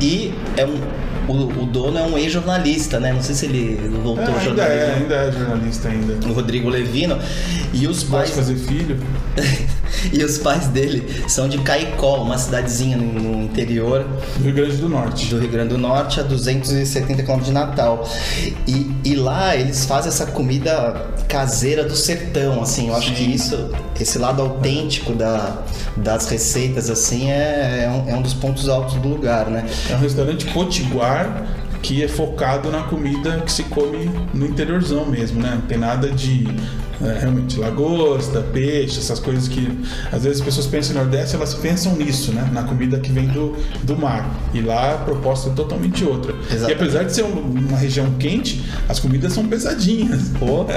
E 0.00 0.34
é 0.56 0.64
um, 0.66 0.80
o, 1.28 1.62
o 1.62 1.66
dono 1.66 1.98
é 1.98 2.02
um 2.02 2.18
ex-jornalista, 2.18 2.98
né? 3.00 3.12
Não 3.12 3.22
sei 3.22 3.34
se 3.34 3.46
ele 3.46 3.90
voltou 4.02 4.24
É, 4.24 4.38
ainda 4.40 4.62
é, 4.62 4.90
jornalismo. 4.90 5.02
ainda 5.02 5.14
é 5.14 5.32
jornalista 5.32 5.88
ainda. 5.88 6.28
O 6.28 6.32
Rodrigo 6.32 6.68
Levino. 6.68 7.18
E 7.72 7.86
os 7.86 8.02
Gosta 8.02 8.16
pais, 8.16 8.30
fazer 8.30 8.56
filho. 8.56 8.98
e 10.12 10.22
os 10.24 10.38
pais 10.38 10.66
dele 10.68 11.06
são 11.28 11.48
de 11.48 11.58
Caicó, 11.58 12.22
uma 12.22 12.36
cidadezinha 12.38 12.96
no, 12.96 13.12
no 13.12 13.42
interior 13.44 14.04
do 14.36 14.44
Rio 14.44 14.54
Grande 14.54 14.76
do 14.76 14.88
Norte. 14.88 15.26
do 15.26 15.38
Rio 15.38 15.50
Grande 15.50 15.68
do 15.70 15.78
Norte, 15.78 16.20
a 16.20 16.22
270 16.22 17.22
km 17.22 17.40
de 17.40 17.52
Natal. 17.52 18.08
E, 18.66 18.90
e 19.04 19.14
lá 19.14 19.56
eles 19.56 19.84
fazem 19.84 20.08
essa 20.08 20.26
comida 20.26 21.06
caseira 21.28 21.84
do 21.84 21.96
sertão, 21.96 22.60
assim. 22.62 22.88
Eu 22.88 22.96
acho 22.96 23.08
Sim. 23.08 23.14
que 23.14 23.22
isso, 23.22 23.70
esse 23.98 24.18
lado 24.18 24.42
autêntico 24.42 25.12
da, 25.14 25.62
das 25.96 26.28
receitas, 26.28 26.90
assim, 26.90 27.30
é, 27.30 27.84
é, 27.84 27.88
um, 27.88 28.10
é 28.10 28.14
um 28.16 28.22
dos 28.22 28.34
pontos 28.34 28.68
altos 28.68 28.94
do 28.96 29.08
lugar, 29.08 29.46
né? 29.46 29.64
É 29.90 29.94
um 29.94 29.98
restaurante 30.00 30.44
potiguar 30.46 31.21
que 31.82 32.02
é 32.02 32.08
focado 32.08 32.70
na 32.70 32.82
comida 32.84 33.40
que 33.44 33.50
se 33.52 33.64
come 33.64 34.08
no 34.32 34.46
interiorzão 34.46 35.04
mesmo, 35.06 35.40
né? 35.42 35.52
Não 35.56 35.62
tem 35.62 35.76
nada 35.78 36.08
de 36.10 36.46
é, 37.00 37.18
realmente 37.18 37.58
lagosta, 37.58 38.40
peixe, 38.52 39.00
essas 39.00 39.18
coisas 39.18 39.48
que 39.48 39.66
às 40.12 40.22
vezes 40.22 40.38
as 40.38 40.44
pessoas 40.44 40.66
pensam 40.68 40.94
no 40.94 41.00
Nordeste, 41.02 41.34
elas 41.34 41.54
pensam 41.54 41.96
nisso, 41.96 42.30
né? 42.32 42.48
Na 42.52 42.62
comida 42.62 43.00
que 43.00 43.10
vem 43.10 43.26
do, 43.26 43.56
do 43.82 43.96
mar. 43.96 44.30
E 44.54 44.60
lá 44.60 44.94
a 44.94 44.98
proposta 44.98 45.50
é 45.50 45.52
totalmente 45.54 46.04
outra. 46.04 46.32
E 46.32 46.54
Exatamente. 46.54 46.72
apesar 46.72 47.02
de 47.02 47.12
ser 47.12 47.24
um- 47.24 47.40
uma 47.68 47.76
região 47.76 48.08
quente, 48.12 48.62
as 48.88 49.00
comidas 49.00 49.32
são 49.32 49.44
pesadinhas. 49.48 50.28
Pô. 50.38 50.64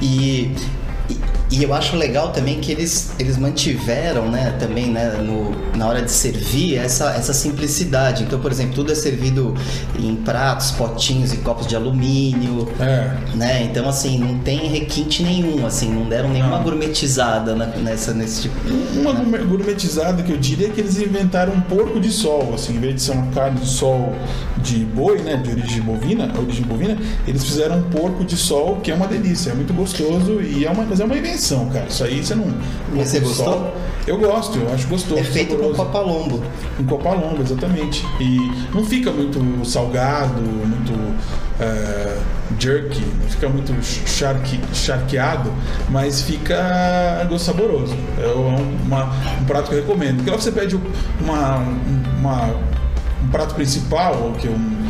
E, 0.00 0.50
e, 1.52 1.62
eu 1.62 1.74
acho 1.74 1.96
legal 1.96 2.30
também 2.32 2.60
que 2.60 2.70
eles, 2.72 3.10
eles 3.18 3.36
mantiveram, 3.36 4.30
né, 4.30 4.54
também, 4.58 4.86
né, 4.90 5.10
no, 5.18 5.52
na 5.76 5.86
hora 5.86 6.02
de 6.02 6.10
servir 6.10 6.76
essa, 6.76 7.10
essa 7.10 7.32
simplicidade. 7.32 8.22
Então, 8.24 8.40
por 8.40 8.50
exemplo, 8.50 8.74
tudo 8.74 8.92
é 8.92 8.94
servido 8.94 9.54
em 9.98 10.16
pratos, 10.16 10.70
potinhos 10.72 11.32
e 11.32 11.38
copos 11.38 11.66
de 11.66 11.76
alumínio. 11.76 12.68
É. 12.80 13.12
Né? 13.36 13.62
Então, 13.64 13.88
assim, 13.88 14.18
não 14.18 14.38
tem 14.38 14.68
requinte 14.68 15.22
nenhum, 15.22 15.66
assim, 15.66 15.90
não 15.92 16.08
deram 16.08 16.28
nenhuma 16.30 16.56
Não. 16.56 16.62
gourmetizada 16.64 17.54
na- 17.54 17.66
nessa, 17.66 18.12
nesse 18.14 18.42
tipo. 18.42 18.54
Uma 18.98 19.12
gourmet- 19.12 19.44
gourmetizada 19.44 20.22
que 20.22 20.32
eu 20.32 20.38
diria 20.38 20.68
é 20.68 20.70
que 20.70 20.80
eles 20.80 20.96
inventaram 20.98 21.52
um 21.54 21.60
porco 21.60 22.00
de 22.00 22.10
sol, 22.10 22.52
assim, 22.54 22.76
em 22.76 22.80
vez 22.80 22.94
de 22.96 23.02
ser 23.02 23.12
uma 23.12 23.26
carne 23.32 23.60
de 23.60 23.66
sol 23.68 24.14
de 24.58 24.84
boi, 24.84 25.18
né, 25.22 25.36
de 25.36 25.50
origem 25.50 25.80
bovina, 25.82 26.30
origem 26.38 26.62
bovina, 26.64 26.96
eles 27.26 27.44
fizeram 27.44 27.78
um 27.78 27.82
porco 27.82 28.24
de 28.24 28.36
sol 28.36 28.76
que 28.82 28.90
é 28.90 28.94
uma 28.94 29.06
delícia, 29.08 29.50
é 29.50 29.54
muito 29.54 29.72
gostoso 29.74 30.40
e 30.40 30.64
é 30.64 30.70
uma, 30.70 30.84
mas 30.84 31.00
é 31.00 31.04
uma 31.04 31.16
invenção, 31.16 31.41
cara. 31.70 31.86
Isso 31.88 32.04
aí 32.04 32.24
você 32.24 32.34
não. 32.34 32.46
Mas 32.94 33.08
você 33.08 33.20
gostou? 33.20 33.44
sol, 33.44 33.74
eu 34.06 34.18
gosto, 34.18 34.58
eu 34.58 34.72
acho 34.74 34.86
gostoso. 34.88 35.20
É 35.20 35.24
feito 35.24 35.50
com 35.56 35.62
saboroso. 35.74 35.76
papalombo. 35.84 36.42
Um 36.80 36.84
copalombo, 36.84 37.42
exatamente. 37.42 38.04
E 38.20 38.52
não 38.74 38.84
fica 38.84 39.10
muito 39.10 39.40
salgado, 39.64 40.40
muito 40.40 40.92
é, 41.60 42.16
jerky, 42.58 43.00
não 43.22 43.28
fica 43.28 43.48
muito 43.48 43.72
charque, 44.08 44.58
charqueado, 44.74 45.52
mas 45.88 46.22
fica 46.22 47.24
gosto 47.28 47.44
saboroso. 47.44 47.94
É 48.22 48.26
um, 48.28 48.76
uma- 48.86 49.10
um 49.40 49.44
prato 49.44 49.68
que 49.70 49.76
eu 49.76 49.80
recomendo. 49.80 50.16
Porque 50.16 50.30
lá 50.30 50.36
você 50.36 50.50
pede 50.52 50.78
uma, 51.20 51.58
uma- 52.18 52.54
um 53.24 53.28
prato 53.30 53.54
principal, 53.54 54.16
ou 54.20 54.32
que 54.32 54.48
um, 54.48 54.52
um 54.54 54.81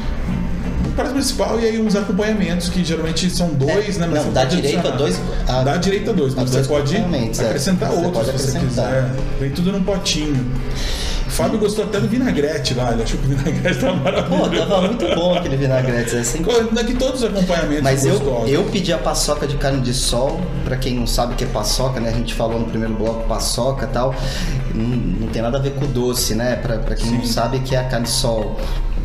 prato 0.92 1.12
principal 1.12 1.59
e 1.61 1.64
aí 1.64 1.81
uns 1.81 1.94
acompanhamentos 1.96 2.68
que 2.68 2.85
geralmente 2.85 3.28
são 3.31 3.48
dois, 3.48 3.96
É, 3.96 4.00
né? 4.00 4.07
não, 4.07 4.22
você 4.22 4.31
dá 4.31 4.44
direito 4.44 4.87
a 4.87 4.90
dois- 4.90 5.20
a- 5.48 5.62
dá 5.62 5.76
direito 5.76 6.11
a 6.11 6.12
dois, 6.12 6.35
mas 6.35 6.50
você 6.50 6.62
pode 6.68 6.96
é. 6.96 7.00
acrescentar 7.46 7.90
Você 7.90 7.96
outros 8.05 8.12
pode 8.26 8.38
se 8.38 8.50
você 8.50 8.57
acrescentar. 8.59 8.87
quiser. 8.92 9.11
Vem 9.40 9.50
tudo 9.50 9.72
num 9.72 9.83
potinho. 9.83 10.46
O 11.26 11.31
Fábio 11.35 11.59
gostou 11.59 11.85
até 11.87 11.98
do 11.98 12.07
vinagrete 12.09 12.74
lá, 12.74 12.92
ele 12.92 13.05
achou 13.05 13.18
que 13.18 13.24
o 13.26 13.28
vinagrete 13.31 13.78
tava 13.81 13.96
Pô, 13.96 14.05
maravilhoso. 14.05 14.68
tava 14.68 14.83
muito 14.83 15.14
bom 15.14 15.35
aquele 15.35 15.57
vinagrete. 15.57 16.14
É 16.16 16.22
sempre... 16.24 16.52
Daqui 16.72 16.92
todos 16.94 17.22
os 17.22 17.31
acompanhamentos 17.31 17.83
Mas 17.83 18.05
eu, 18.05 18.18
gostosos. 18.18 18.50
eu 18.50 18.64
pedi 18.64 18.92
a 18.92 18.98
paçoca 18.98 19.46
de 19.46 19.57
carne 19.57 19.81
de 19.81 19.94
sol, 19.94 20.38
pra 20.62 20.76
quem 20.76 20.94
não 20.94 21.07
sabe 21.07 21.33
o 21.33 21.37
que 21.37 21.44
é 21.44 21.46
paçoca, 21.46 22.00
né? 22.00 22.11
A 22.11 22.12
gente 22.12 22.35
falou 22.35 22.59
no 22.61 22.66
primeiro 22.66 22.92
bloco 22.94 23.26
paçoca 23.26 23.87
e 23.87 23.88
tal. 23.88 24.14
Não, 24.74 24.85
não 24.85 25.28
tem 25.28 25.40
nada 25.40 25.57
a 25.57 25.61
ver 25.61 25.70
com 25.72 25.87
doce, 25.87 26.35
né? 26.35 26.57
Pra, 26.57 26.76
pra 26.78 26.94
quem 26.96 27.11
não 27.11 27.22
Sim. 27.24 27.33
sabe, 27.33 27.61
que 27.61 27.74
é 27.74 27.78
a 27.78 27.85
carne 27.85 28.05
de 28.05 28.12
sol 28.12 28.59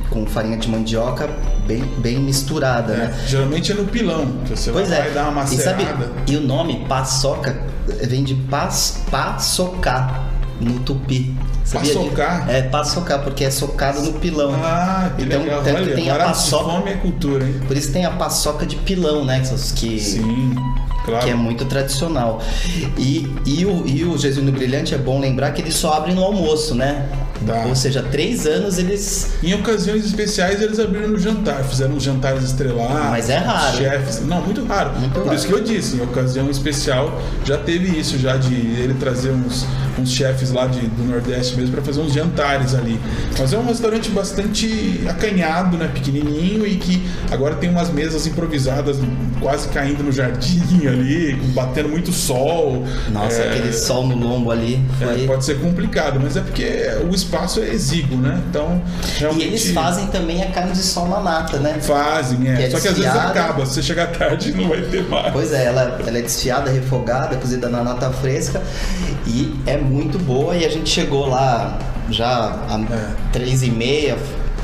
com 0.09 0.25
farinha 0.25 0.57
de 0.57 0.69
mandioca 0.69 1.29
bem, 1.67 1.83
bem 1.99 2.17
misturada, 2.19 2.93
É, 2.93 2.97
né? 2.97 3.19
geralmente 3.27 3.71
é 3.71 3.75
no 3.75 3.85
pilão, 3.85 4.25
que 4.45 4.51
você 4.55 4.71
Pois 4.71 4.89
vai 4.89 5.07
é. 5.07 5.11
dar 5.11 5.29
uma 5.29 5.43
e, 5.43 5.47
sabe, 5.57 5.83
macerada. 5.83 6.11
e 6.27 6.35
o 6.37 6.41
nome 6.41 6.85
paçoca 6.87 7.57
vem 8.03 8.23
de 8.23 8.35
pas, 8.35 9.01
paçocar 9.11 10.23
no 10.59 10.79
tupi. 10.79 11.33
Sabia? 11.63 11.93
Paçocar? 11.93 12.49
É, 12.49 12.61
paçocar, 12.63 13.21
porque 13.23 13.43
é 13.43 13.51
socado 13.51 14.01
no 14.01 14.13
pilão. 14.13 14.53
Ah, 14.55 15.11
que 15.17 15.23
Então, 15.23 15.41
legal. 15.43 15.61
tanto 15.63 15.81
Olha, 15.83 15.95
tem 15.95 16.09
a 16.09 16.15
paçoca- 16.15 16.63
fome 16.71 16.91
é 16.91 16.93
cultura, 16.95 17.45
hein? 17.45 17.59
Por 17.67 17.75
isso 17.75 17.91
tem 17.91 18.05
a 18.05 18.11
paçoca 18.11 18.65
de 18.65 18.77
pilão, 18.77 19.25
né? 19.25 19.41
Que, 19.75 19.99
Sim, 19.99 20.55
claro. 21.03 21.25
que 21.25 21.29
é 21.29 21.35
muito 21.35 21.65
tradicional. 21.65 22.41
E, 22.97 23.29
e, 23.45 23.65
o, 23.65 23.85
e 23.85 24.05
o 24.05 24.17
Jesuíno 24.17 24.51
Brilhante 24.53 24.95
é 24.95 24.97
bom 24.97 25.19
lembrar 25.19 25.51
que 25.51 25.61
ele 25.61 25.71
só 25.71 25.93
abre 25.93 26.13
no 26.13 26.23
almoço, 26.23 26.73
né? 26.73 27.05
Dá. 27.41 27.63
Ou 27.67 27.75
seja, 27.75 28.03
três 28.03 28.45
anos 28.45 28.77
eles. 28.77 29.31
Em 29.43 29.53
ocasiões 29.53 30.05
especiais 30.05 30.61
eles 30.61 30.79
abriram 30.79 31.07
no 31.09 31.19
jantar, 31.19 31.63
fizeram 31.63 31.93
uns 31.95 32.03
jantares 32.03 32.43
estrelados. 32.43 33.09
Mas 33.09 33.29
é 33.29 33.37
raro. 33.37 33.77
Chefes. 33.77 34.21
Não, 34.25 34.41
muito 34.41 34.63
raro. 34.65 34.91
Muito 34.99 35.13
Por 35.13 35.23
raro. 35.25 35.35
isso 35.35 35.47
que 35.47 35.53
eu 35.53 35.61
disse, 35.63 35.97
em 35.97 36.01
ocasião 36.01 36.49
especial 36.49 37.21
já 37.45 37.57
teve 37.57 37.97
isso, 37.97 38.17
já 38.17 38.35
de 38.37 38.53
ele 38.53 38.95
trazer 38.95 39.31
uns, 39.31 39.65
uns 39.99 40.11
chefes 40.11 40.51
lá 40.51 40.67
de, 40.67 40.79
do 40.81 41.03
Nordeste 41.03 41.55
mesmo 41.55 41.73
para 41.75 41.83
fazer 41.83 42.01
uns 42.01 42.13
jantares 42.13 42.73
ali. 42.73 42.99
Mas 43.37 43.53
é 43.53 43.57
um 43.57 43.65
restaurante 43.65 44.09
bastante 44.09 45.01
acanhado, 45.07 45.77
né? 45.77 45.89
Pequenininho 45.93 46.65
e 46.65 46.75
que 46.77 47.01
agora 47.31 47.55
tem 47.55 47.69
umas 47.69 47.89
mesas 47.89 48.25
improvisadas 48.27 48.97
quase 49.39 49.67
caindo 49.69 50.03
no 50.03 50.11
jardim 50.11 50.87
ali, 50.87 51.33
batendo 51.53 51.89
muito 51.89 52.11
sol. 52.11 52.83
Nossa, 53.11 53.41
É, 53.41 53.49
aquele 53.51 53.73
sol 53.73 54.05
no 54.07 54.15
lombo 54.17 54.51
ali. 54.51 54.81
é, 55.01 55.05
Foi... 55.05 55.25
pode 55.27 55.45
ser 55.45 55.59
complicado, 55.59 56.19
mas 56.21 56.35
é 56.35 56.41
porque 56.41 56.65
o 57.09 57.13
espaço 57.27 57.59
é 57.61 57.69
exíguo, 57.69 58.17
né? 58.17 58.41
Então, 58.49 58.81
E 59.15 59.19
realmente. 59.19 59.45
eles 59.47 59.71
fazem 59.71 60.07
também 60.07 60.41
a 60.43 60.51
carne 60.51 60.71
de 60.71 60.81
sol 60.81 61.07
na 61.07 61.19
nata, 61.19 61.57
né? 61.57 61.77
Fazem, 61.81 62.47
é. 62.49 62.55
Que 62.55 62.63
é 62.63 62.69
Só 62.69 62.79
que 62.79 62.87
às 62.87 62.95
vezes 62.97 63.11
desfiada. 63.11 63.29
acaba. 63.41 63.65
Se 63.65 63.73
você 63.75 63.83
chegar 63.83 64.07
tarde, 64.07 64.51
não 64.53 64.69
vai 64.69 64.81
ter 64.81 65.03
mais. 65.07 65.31
Pois 65.33 65.51
é, 65.53 65.65
ela, 65.65 65.99
ela 66.05 66.17
é 66.17 66.21
desfiada, 66.21 66.71
refogada, 66.71 67.35
cozida 67.37 67.69
na 67.69 67.83
nata 67.83 68.09
fresca 68.11 68.61
e 69.25 69.53
é 69.65 69.77
muito 69.77 70.17
boa. 70.19 70.55
E 70.55 70.65
a 70.65 70.69
gente 70.69 70.89
chegou 70.89 71.27
lá 71.27 71.77
já 72.09 72.55
a 72.69 72.79
É. 72.93 73.09
três 73.33 73.63
e 73.63 73.69
meia. 73.69 74.17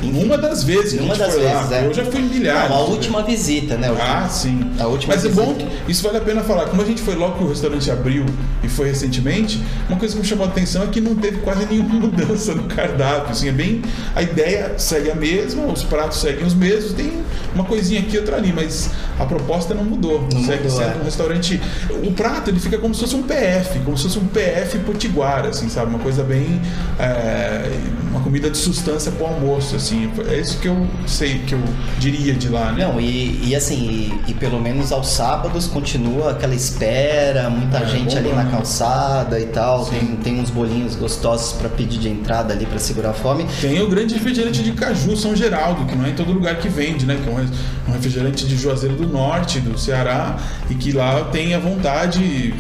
Uma 0.09 0.37
das 0.37 0.63
vezes 0.63 0.99
Uma 0.99 1.15
das 1.15 1.33
vezes, 1.35 1.69
lá. 1.69 1.77
é. 1.77 1.85
Eu 1.85 1.93
já 1.93 2.05
fui 2.05 2.21
em 2.21 2.25
milhares. 2.25 2.69
Não, 2.69 2.77
a 2.77 2.85
né? 2.87 2.91
última 2.91 3.23
visita, 3.23 3.77
né? 3.77 3.93
Ah, 3.99 4.27
sim. 4.29 4.71
A 4.79 4.87
última 4.87 5.13
Mas 5.15 5.25
é 5.25 5.29
visita. 5.29 5.45
bom 5.45 5.53
que 5.55 5.91
isso 5.91 6.03
vale 6.03 6.17
a 6.17 6.21
pena 6.21 6.41
falar. 6.43 6.65
Como 6.65 6.81
a 6.81 6.85
gente 6.85 7.01
foi 7.01 7.15
logo 7.15 7.37
que 7.37 7.43
o 7.43 7.49
restaurante 7.49 7.89
abriu 7.89 8.25
e 8.63 8.67
foi 8.67 8.87
recentemente, 8.89 9.61
uma 9.89 9.97
coisa 9.97 10.13
que 10.15 10.21
me 10.21 10.27
chamou 10.27 10.45
a 10.45 10.49
atenção 10.49 10.83
é 10.83 10.87
que 10.87 11.01
não 11.01 11.15
teve 11.15 11.37
quase 11.37 11.65
nenhuma 11.65 11.93
mudança 11.99 12.53
no 12.53 12.63
cardápio. 12.63 13.31
Assim, 13.31 13.49
é 13.49 13.51
bem. 13.51 13.81
A 14.15 14.21
ideia 14.21 14.73
segue 14.77 15.11
a 15.11 15.15
mesma, 15.15 15.65
os 15.65 15.83
pratos 15.83 16.19
seguem 16.19 16.45
os 16.45 16.53
mesmos, 16.53 16.93
tem 16.93 17.13
uma 17.53 17.63
coisinha 17.63 17.99
aqui 18.01 18.17
outra 18.17 18.37
ali, 18.37 18.51
mas 18.53 18.89
a 19.19 19.25
proposta 19.25 19.73
não 19.73 19.83
mudou. 19.83 20.27
Não 20.33 20.43
segue 20.43 20.63
mudou, 20.63 20.77
sendo 20.77 20.97
é. 20.97 21.01
um 21.01 21.03
restaurante. 21.03 21.61
O 22.03 22.11
prato 22.11 22.49
ele 22.49 22.59
fica 22.59 22.77
como 22.77 22.93
se 22.93 23.01
fosse 23.01 23.15
um 23.15 23.23
PF, 23.23 23.79
como 23.83 23.97
se 23.97 24.03
fosse 24.03 24.19
um 24.19 24.27
PF 24.27 24.79
potiguara, 24.79 25.49
assim, 25.49 25.69
sabe? 25.69 25.89
Uma 25.89 25.99
coisa 25.99 26.23
bem. 26.23 26.61
é, 26.99 27.69
uma 28.13 28.21
comida 28.21 28.49
de 28.49 28.57
substância 28.57 29.11
para 29.11 29.23
o 29.23 29.27
almoço, 29.27 29.75
assim. 29.75 30.11
É 30.29 30.39
isso 30.39 30.59
que 30.59 30.67
eu 30.67 30.87
sei, 31.07 31.39
que 31.39 31.53
eu 31.53 31.59
diria 31.99 32.33
de 32.33 32.47
lá, 32.47 32.71
né? 32.71 32.85
Não, 32.85 33.01
e, 33.01 33.39
e 33.49 33.55
assim, 33.55 34.11
e, 34.27 34.31
e 34.31 34.33
pelo 34.35 34.61
menos 34.61 34.91
aos 34.91 35.07
sábados 35.09 35.65
continua 35.67 36.31
aquela 36.31 36.53
espera, 36.53 37.49
muita 37.49 37.79
É, 37.79 37.85
gente 37.87 38.15
ali 38.17 38.31
na 38.31 38.45
calçada 38.45 39.39
e 39.39 39.47
tal. 39.47 39.85
Sim. 39.85 39.91
Tem, 39.97 40.15
tem 40.17 40.39
uns 40.39 40.49
bolinhos 40.51 40.95
gostosos 40.95 41.53
pra 41.53 41.67
pedir 41.69 41.97
de 41.99 42.09
entrada 42.09 42.53
ali 42.53 42.65
pra 42.67 42.77
segurar 42.79 43.09
a 43.09 43.13
fome. 43.13 43.45
Tem 43.59 43.81
o 43.81 43.87
grande 43.89 44.13
refrigerante 44.13 44.61
de 44.61 44.71
caju 44.73 45.17
São 45.17 45.35
Geraldo, 45.35 45.85
que 45.85 45.95
não 45.95 46.05
é 46.05 46.09
em 46.09 46.13
todo 46.15 46.31
lugar 46.31 46.57
que 46.59 46.69
vende, 46.69 47.05
né? 47.05 47.17
Que 47.21 47.27
é 47.29 47.31
um 47.31 47.35
re- 47.35 47.47
refrigerante 47.93 48.45
de 48.47 48.55
Juazeiro 48.55 48.95
do 48.95 49.07
Norte, 49.07 49.59
do 49.59 49.77
Ceará, 49.77 50.37
e 50.69 50.75
que 50.75 50.91
lá 50.91 51.23
tem 51.31 51.55
à 51.55 51.59
vontade. 51.59 52.53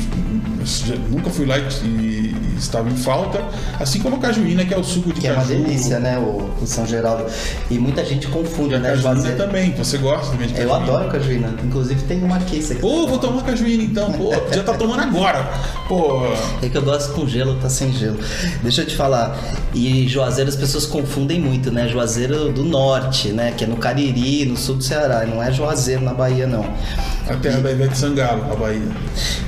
Nunca 1.11 1.29
fui 1.29 1.45
lá 1.45 1.57
e 1.59 2.12
estava 2.59 2.89
em 2.89 2.95
falta. 2.95 3.43
Assim 3.79 3.99
como 3.99 4.15
a 4.15 4.19
cajuína, 4.19 4.65
que 4.65 4.73
é 4.73 4.77
o 4.77 4.83
suco 4.83 5.11
de 5.13 5.21
Que 5.21 5.27
é 5.27 5.33
caju. 5.33 5.53
uma 5.53 5.59
delícia, 5.63 5.99
né? 5.99 6.17
O, 6.17 6.49
o 6.61 6.65
São 6.67 6.85
Geraldo. 6.85 7.25
E 7.69 7.77
muita 7.79 8.03
gente 8.05 8.27
confunde, 8.27 8.73
E 8.73 8.75
a 8.75 8.79
né? 8.79 8.89
cajuína 8.89 9.13
Juazeiro- 9.15 9.37
também. 9.37 9.71
Você 9.77 9.97
gosta 9.97 10.31
também 10.31 10.47
de 10.47 10.53
Eu 10.59 10.69
cajuína? 10.69 10.93
adoro 10.93 11.11
cajuína. 11.11 11.53
Inclusive 11.63 12.01
tem 12.03 12.23
uma 12.23 12.37
aqui. 12.37 12.61
Você 12.61 12.75
Pô, 12.75 13.07
vou 13.07 13.17
tomar 13.17 13.43
cajuína 13.43 13.83
então. 13.83 14.11
Pô, 14.11 14.31
já 14.53 14.63
tá 14.63 14.73
tomando 14.73 15.01
agora. 15.01 15.47
Pô. 15.87 16.21
É 16.61 16.69
que 16.69 16.77
eu 16.77 16.81
gosto 16.81 17.13
com 17.13 17.27
gelo, 17.27 17.55
tá 17.61 17.69
sem 17.69 17.91
gelo. 17.93 18.19
Deixa 18.61 18.81
eu 18.81 18.85
te 18.85 18.95
falar. 18.95 19.37
E 19.73 20.07
Juazeiro 20.07 20.49
as 20.49 20.55
pessoas 20.55 20.85
confundem 20.85 21.39
muito, 21.39 21.71
né? 21.71 21.87
Juazeiro 21.87 22.51
do 22.51 22.63
Norte, 22.63 23.29
né? 23.29 23.53
Que 23.57 23.63
é 23.63 23.67
no 23.67 23.77
Cariri, 23.77 24.45
no 24.45 24.55
sul 24.57 24.75
do 24.75 24.83
Ceará. 24.83 25.25
Não 25.25 25.41
é 25.41 25.51
Juazeiro 25.51 26.01
na 26.03 26.13
Bahia, 26.13 26.47
não. 26.47 26.65
A 27.29 27.35
terra 27.35 27.59
da 27.61 27.71
Ivete 27.71 27.97
Sangalo, 27.97 28.43
a 28.51 28.55
Bahia. 28.55 28.81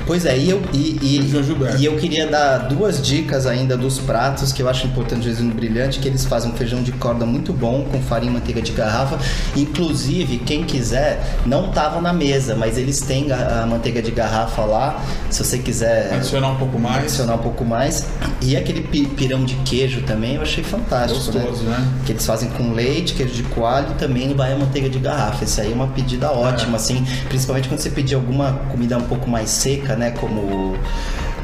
Pois 0.06 0.24
é, 0.24 0.38
e 0.38 0.48
eu, 0.48 0.62
e, 0.72 0.98
e- 1.02 1.32
e 1.78 1.84
eu 1.84 1.96
queria 1.96 2.26
dar 2.26 2.58
duas 2.68 3.02
dicas 3.02 3.44
ainda 3.44 3.76
dos 3.76 3.98
pratos 3.98 4.52
que 4.52 4.62
eu 4.62 4.68
acho 4.68 4.86
importante 4.86 5.18
do 5.20 5.24
Jesus 5.24 5.52
Brilhante, 5.52 5.98
que 5.98 6.08
eles 6.08 6.24
fazem 6.24 6.50
um 6.52 6.54
feijão 6.54 6.82
de 6.82 6.92
corda 6.92 7.26
muito 7.26 7.52
bom, 7.52 7.84
com 7.90 8.00
farinha 8.00 8.30
e 8.30 8.34
manteiga 8.34 8.62
de 8.62 8.72
garrafa. 8.72 9.18
Inclusive, 9.56 10.38
quem 10.38 10.64
quiser, 10.64 11.22
não 11.44 11.68
tava 11.70 12.00
na 12.00 12.12
mesa, 12.12 12.54
mas 12.54 12.78
eles 12.78 13.00
têm 13.00 13.30
a, 13.32 13.62
a 13.62 13.66
manteiga 13.66 14.00
de 14.00 14.10
garrafa 14.10 14.62
lá, 14.64 15.02
se 15.28 15.44
você 15.44 15.58
quiser 15.58 16.14
Adicionar 16.14 16.52
um 16.52 16.56
pouco 16.56 16.78
mais. 16.78 17.02
adicionar 17.04 17.34
um 17.34 17.38
pouco 17.42 17.64
mais. 17.64 18.06
E 18.40 18.56
aquele 18.56 18.82
pi- 18.82 19.06
pirão 19.06 19.44
de 19.44 19.54
queijo 19.56 20.02
também 20.02 20.36
eu 20.36 20.42
achei 20.42 20.62
fantástico, 20.64 21.32
Gostoso, 21.32 21.64
né? 21.64 21.84
Que 22.06 22.12
eles 22.12 22.24
fazem 22.24 22.48
com 22.50 22.72
leite, 22.72 23.12
queijo 23.14 23.34
de 23.34 23.42
coalho 23.42 23.88
e 23.90 23.94
também 23.94 24.32
vai 24.34 24.52
a 24.52 24.56
manteiga 24.56 24.88
de 24.88 24.98
garrafa. 24.98 25.44
Isso 25.44 25.60
aí 25.60 25.72
é 25.72 25.74
uma 25.74 25.88
pedida 25.88 26.30
ótima, 26.30 26.72
É. 26.72 26.76
assim, 26.76 27.04
principalmente 27.28 27.65
quando 27.68 27.80
você 27.80 27.90
pedir 27.90 28.14
alguma 28.14 28.52
comida 28.70 28.96
um 28.98 29.02
pouco 29.02 29.28
mais 29.28 29.50
seca, 29.50 29.96
né? 29.96 30.12
Como. 30.12 30.76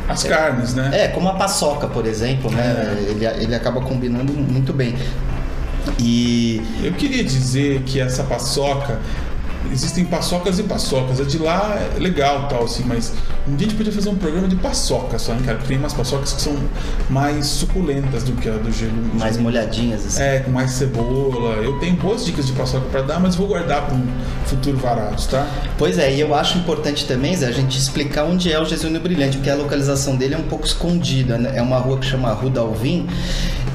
As 0.08 0.24
carnes, 0.24 0.74
né? 0.74 0.90
É, 0.92 1.08
como 1.08 1.28
a 1.28 1.34
paçoca, 1.34 1.86
por 1.86 2.06
exemplo, 2.06 2.50
né? 2.50 2.96
É. 2.98 3.10
Ele, 3.10 3.26
ele 3.44 3.54
acaba 3.54 3.80
combinando 3.80 4.32
muito 4.32 4.72
bem. 4.72 4.94
E. 5.98 6.62
Eu 6.82 6.92
queria 6.92 7.22
dizer 7.22 7.82
que 7.82 8.00
essa 8.00 8.22
paçoca. 8.24 9.00
Existem 9.70 10.04
paçocas 10.04 10.58
e 10.58 10.62
paçocas. 10.62 11.20
A 11.20 11.24
de 11.24 11.38
lá 11.38 11.78
é 11.96 11.98
legal 11.98 12.48
tal, 12.48 12.64
assim, 12.64 12.84
mas 12.86 13.12
um 13.46 13.54
dia 13.54 13.66
a 13.66 13.70
gente 13.70 13.76
podia 13.76 13.92
fazer 13.92 14.08
um 14.08 14.16
programa 14.16 14.48
de 14.48 14.56
paçoca 14.56 15.18
só, 15.18 15.32
hein, 15.32 15.40
cara? 15.44 15.56
Porque 15.58 15.68
tem 15.68 15.78
umas 15.78 15.92
paçocas 15.92 16.32
que 16.32 16.42
são 16.42 16.56
mais 17.08 17.46
suculentas 17.46 18.22
do 18.22 18.32
que 18.32 18.48
a 18.48 18.52
do 18.52 18.70
gelo. 18.72 18.92
Mais 19.14 19.36
molhadinhas, 19.36 20.06
assim. 20.06 20.22
É, 20.22 20.40
com 20.40 20.50
mais 20.50 20.72
cebola. 20.72 21.56
Eu 21.56 21.78
tenho 21.78 21.96
boas 21.96 22.24
dicas 22.24 22.46
de 22.46 22.52
paçoca 22.52 22.86
pra 22.90 23.02
dar, 23.02 23.20
mas 23.20 23.34
vou 23.34 23.46
guardar 23.46 23.86
para 23.86 23.94
um 23.94 24.06
futuro 24.46 24.76
varados, 24.76 25.26
tá? 25.26 25.46
Pois 25.78 25.98
é, 25.98 26.12
e 26.12 26.20
eu 26.20 26.34
acho 26.34 26.58
importante 26.58 27.06
também, 27.06 27.36
Zé, 27.36 27.46
a 27.46 27.52
gente 27.52 27.78
explicar 27.78 28.24
onde 28.24 28.52
é 28.52 28.60
o 28.60 28.64
Jesuíno 28.64 29.00
Brilhante, 29.00 29.36
porque 29.36 29.50
a 29.50 29.54
localização 29.54 30.16
dele 30.16 30.34
é 30.34 30.38
um 30.38 30.44
pouco 30.44 30.66
escondida, 30.66 31.38
né? 31.38 31.52
É 31.54 31.62
uma 31.62 31.78
rua 31.78 31.98
que 31.98 32.06
chama 32.06 32.32
Rua 32.32 32.50
da 32.50 32.60
Alvim, 32.60 33.06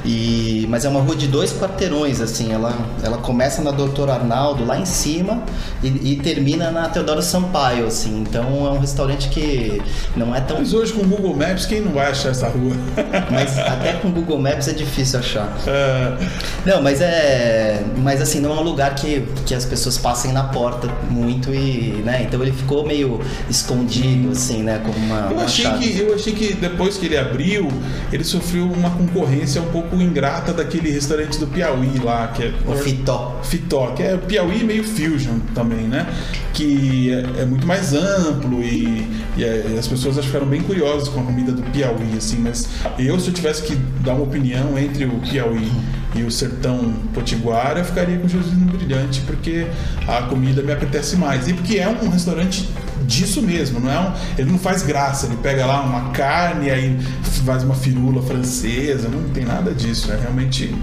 e... 0.08 0.68
mas 0.70 0.86
é 0.86 0.90
uma 0.90 1.02
rua 1.02 1.16
de 1.16 1.28
dois 1.28 1.54
quarteirões, 1.54 2.22
assim, 2.22 2.54
ela, 2.54 2.74
ela 3.04 3.18
começa 3.18 3.62
na 3.62 3.72
Doutor 3.72 4.10
Arnaldo, 4.10 4.66
lá 4.66 4.78
em 4.80 4.86
cima, 4.86 5.44
e, 5.84 6.14
e 6.14 6.16
termina 6.18 6.72
na 6.72 6.90
Teodoro 6.90 7.22
Sampaio, 7.22 7.88
assim, 7.88 8.22
então 8.22 8.66
é 8.68 8.72
um 8.72 8.80
restaurante 8.80 9.30
que 9.30 9.82
não 10.16 10.36
é 10.36 10.42
tão... 10.42 10.58
Mas 10.60 10.74
hoje 10.74 10.94
com 10.94 11.02
o 11.02 11.08
Google 11.08 11.36
Maps, 11.36 11.66
quem 11.66 11.82
não 11.82 11.92
vai 11.92 12.12
achar 12.12 12.30
essa 12.30 12.48
rua? 12.48 12.76
Mas 13.32 13.58
até 13.58 13.94
com 13.94 14.08
o 14.08 14.12
Google 14.12 14.40
Maps 14.40 14.68
é 14.68 14.74
difícil 14.74 15.20
achar. 15.20 15.52
É, 15.68 16.18
Não, 16.66 16.82
mas 16.82 17.02
é. 17.02 17.84
Mas 17.98 18.22
assim, 18.22 18.40
não 18.40 18.52
é 18.52 18.60
um 18.60 18.64
lugar 18.64 18.96
que, 18.96 19.26
que 19.46 19.54
as 19.54 19.66
pessoas 19.66 19.98
passem 19.98 20.32
na 20.32 20.44
porta 20.44 20.88
muito 21.10 21.54
e. 21.54 22.02
né? 22.04 22.24
Então 22.24 22.42
ele 22.42 22.52
ficou 22.52 22.86
meio 22.86 23.20
escondido, 23.50 24.32
assim, 24.32 24.64
né? 24.64 24.82
Como 24.84 24.98
uma. 24.98 25.28
Eu 25.30 25.38
uma 25.38 25.44
achei, 25.44 25.66
chave. 25.66 25.92
que, 25.92 26.00
eu 26.00 26.16
achei 26.16 26.34
que 26.34 26.54
depois 26.54 26.98
que 26.98 27.06
ele 27.06 27.18
abriu, 27.18 27.68
ele 28.12 28.24
sofreu 28.24 28.66
uma 28.66 28.90
concorrência 28.92 29.62
um 29.62 29.70
pouco 29.72 29.96
ingrata 30.02 30.54
daquele 30.54 30.90
restaurante 30.92 31.40
do 31.40 31.48
Piauí 31.48 32.00
lá, 32.04 32.28
que 32.28 32.44
é. 32.44 32.54
O 32.66 32.74
Fitó. 32.76 33.40
Fitó, 33.44 33.88
que 33.92 34.04
é 34.04 34.18
Piauí 34.18 34.64
meio 34.64 34.84
fusion 34.84 35.40
também, 35.54 35.88
né? 35.88 36.08
Que 36.54 37.12
é, 37.12 37.42
é 37.42 37.46
muito 37.46 37.66
mais 37.68 37.94
amplo 37.94 38.62
e, 38.64 39.08
e 39.38 39.44
é- 39.44 39.76
as 39.78 39.88
pessoas 39.88 40.18
acho 40.18 40.28
ficaram 40.28 40.48
bem 40.48 40.62
curiosas 40.62 41.08
com 41.10 41.20
a 41.20 41.24
comida 41.24 41.52
do 41.52 41.62
Piauí, 41.72 42.18
assim, 42.18 42.38
mas 42.40 42.68
eu, 42.98 43.20
se 43.20 43.28
eu 43.30 43.34
tivesse 43.34 43.64
que 43.64 43.76
dar 44.04 44.14
uma 44.14 44.24
opinião 44.24 44.78
entre 44.78 45.06
o 45.06 45.20
Piauí 45.20 45.72
e 46.16 46.24
o 46.24 46.32
sertão 46.32 46.94
potiguara, 47.14 47.80
eu 47.80 47.86
ficaria 47.86 48.18
com 48.18 48.26
o 48.26 48.30
Josino 48.30 48.66
Brilhante, 48.72 49.22
porque 49.22 49.68
a 50.08 50.24
comida 50.24 50.62
me 50.64 50.72
apetece 50.72 51.16
mais. 51.16 51.48
E 51.48 51.54
porque 51.54 51.78
é 51.78 51.88
um 51.88 52.10
restaurante 52.10 52.68
disso 53.08 53.42
mesmo, 53.42 53.80
não 53.80 53.92
é 53.92 54.00
um, 54.00 54.12
ele 54.38 54.52
não 54.52 54.60
faz 54.60 54.84
graça, 54.84 55.26
ele 55.26 55.38
pega 55.38 55.66
lá 55.66 55.82
uma 55.82 56.10
carne 56.12 56.70
aí 56.70 56.98
faz 57.46 57.64
uma 57.64 57.76
firula 57.76 58.22
francesa, 58.22 59.08
não 59.08 59.24
tem 59.30 59.46
nada 59.46 59.74
disso, 59.74 60.12
é 60.12 60.20
realmente 60.20 60.76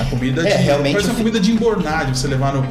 a 0.00 0.04
comida 0.04 0.46
É, 0.48 0.56
de, 0.56 0.62
realmente 0.62 0.92
parece 0.92 1.10
uma 1.10 1.16
comida 1.18 1.40
de 1.40 1.50
embornar, 1.50 2.06
de 2.10 2.16
você 2.16 2.28
levar 2.28 2.52
no, 2.54 2.64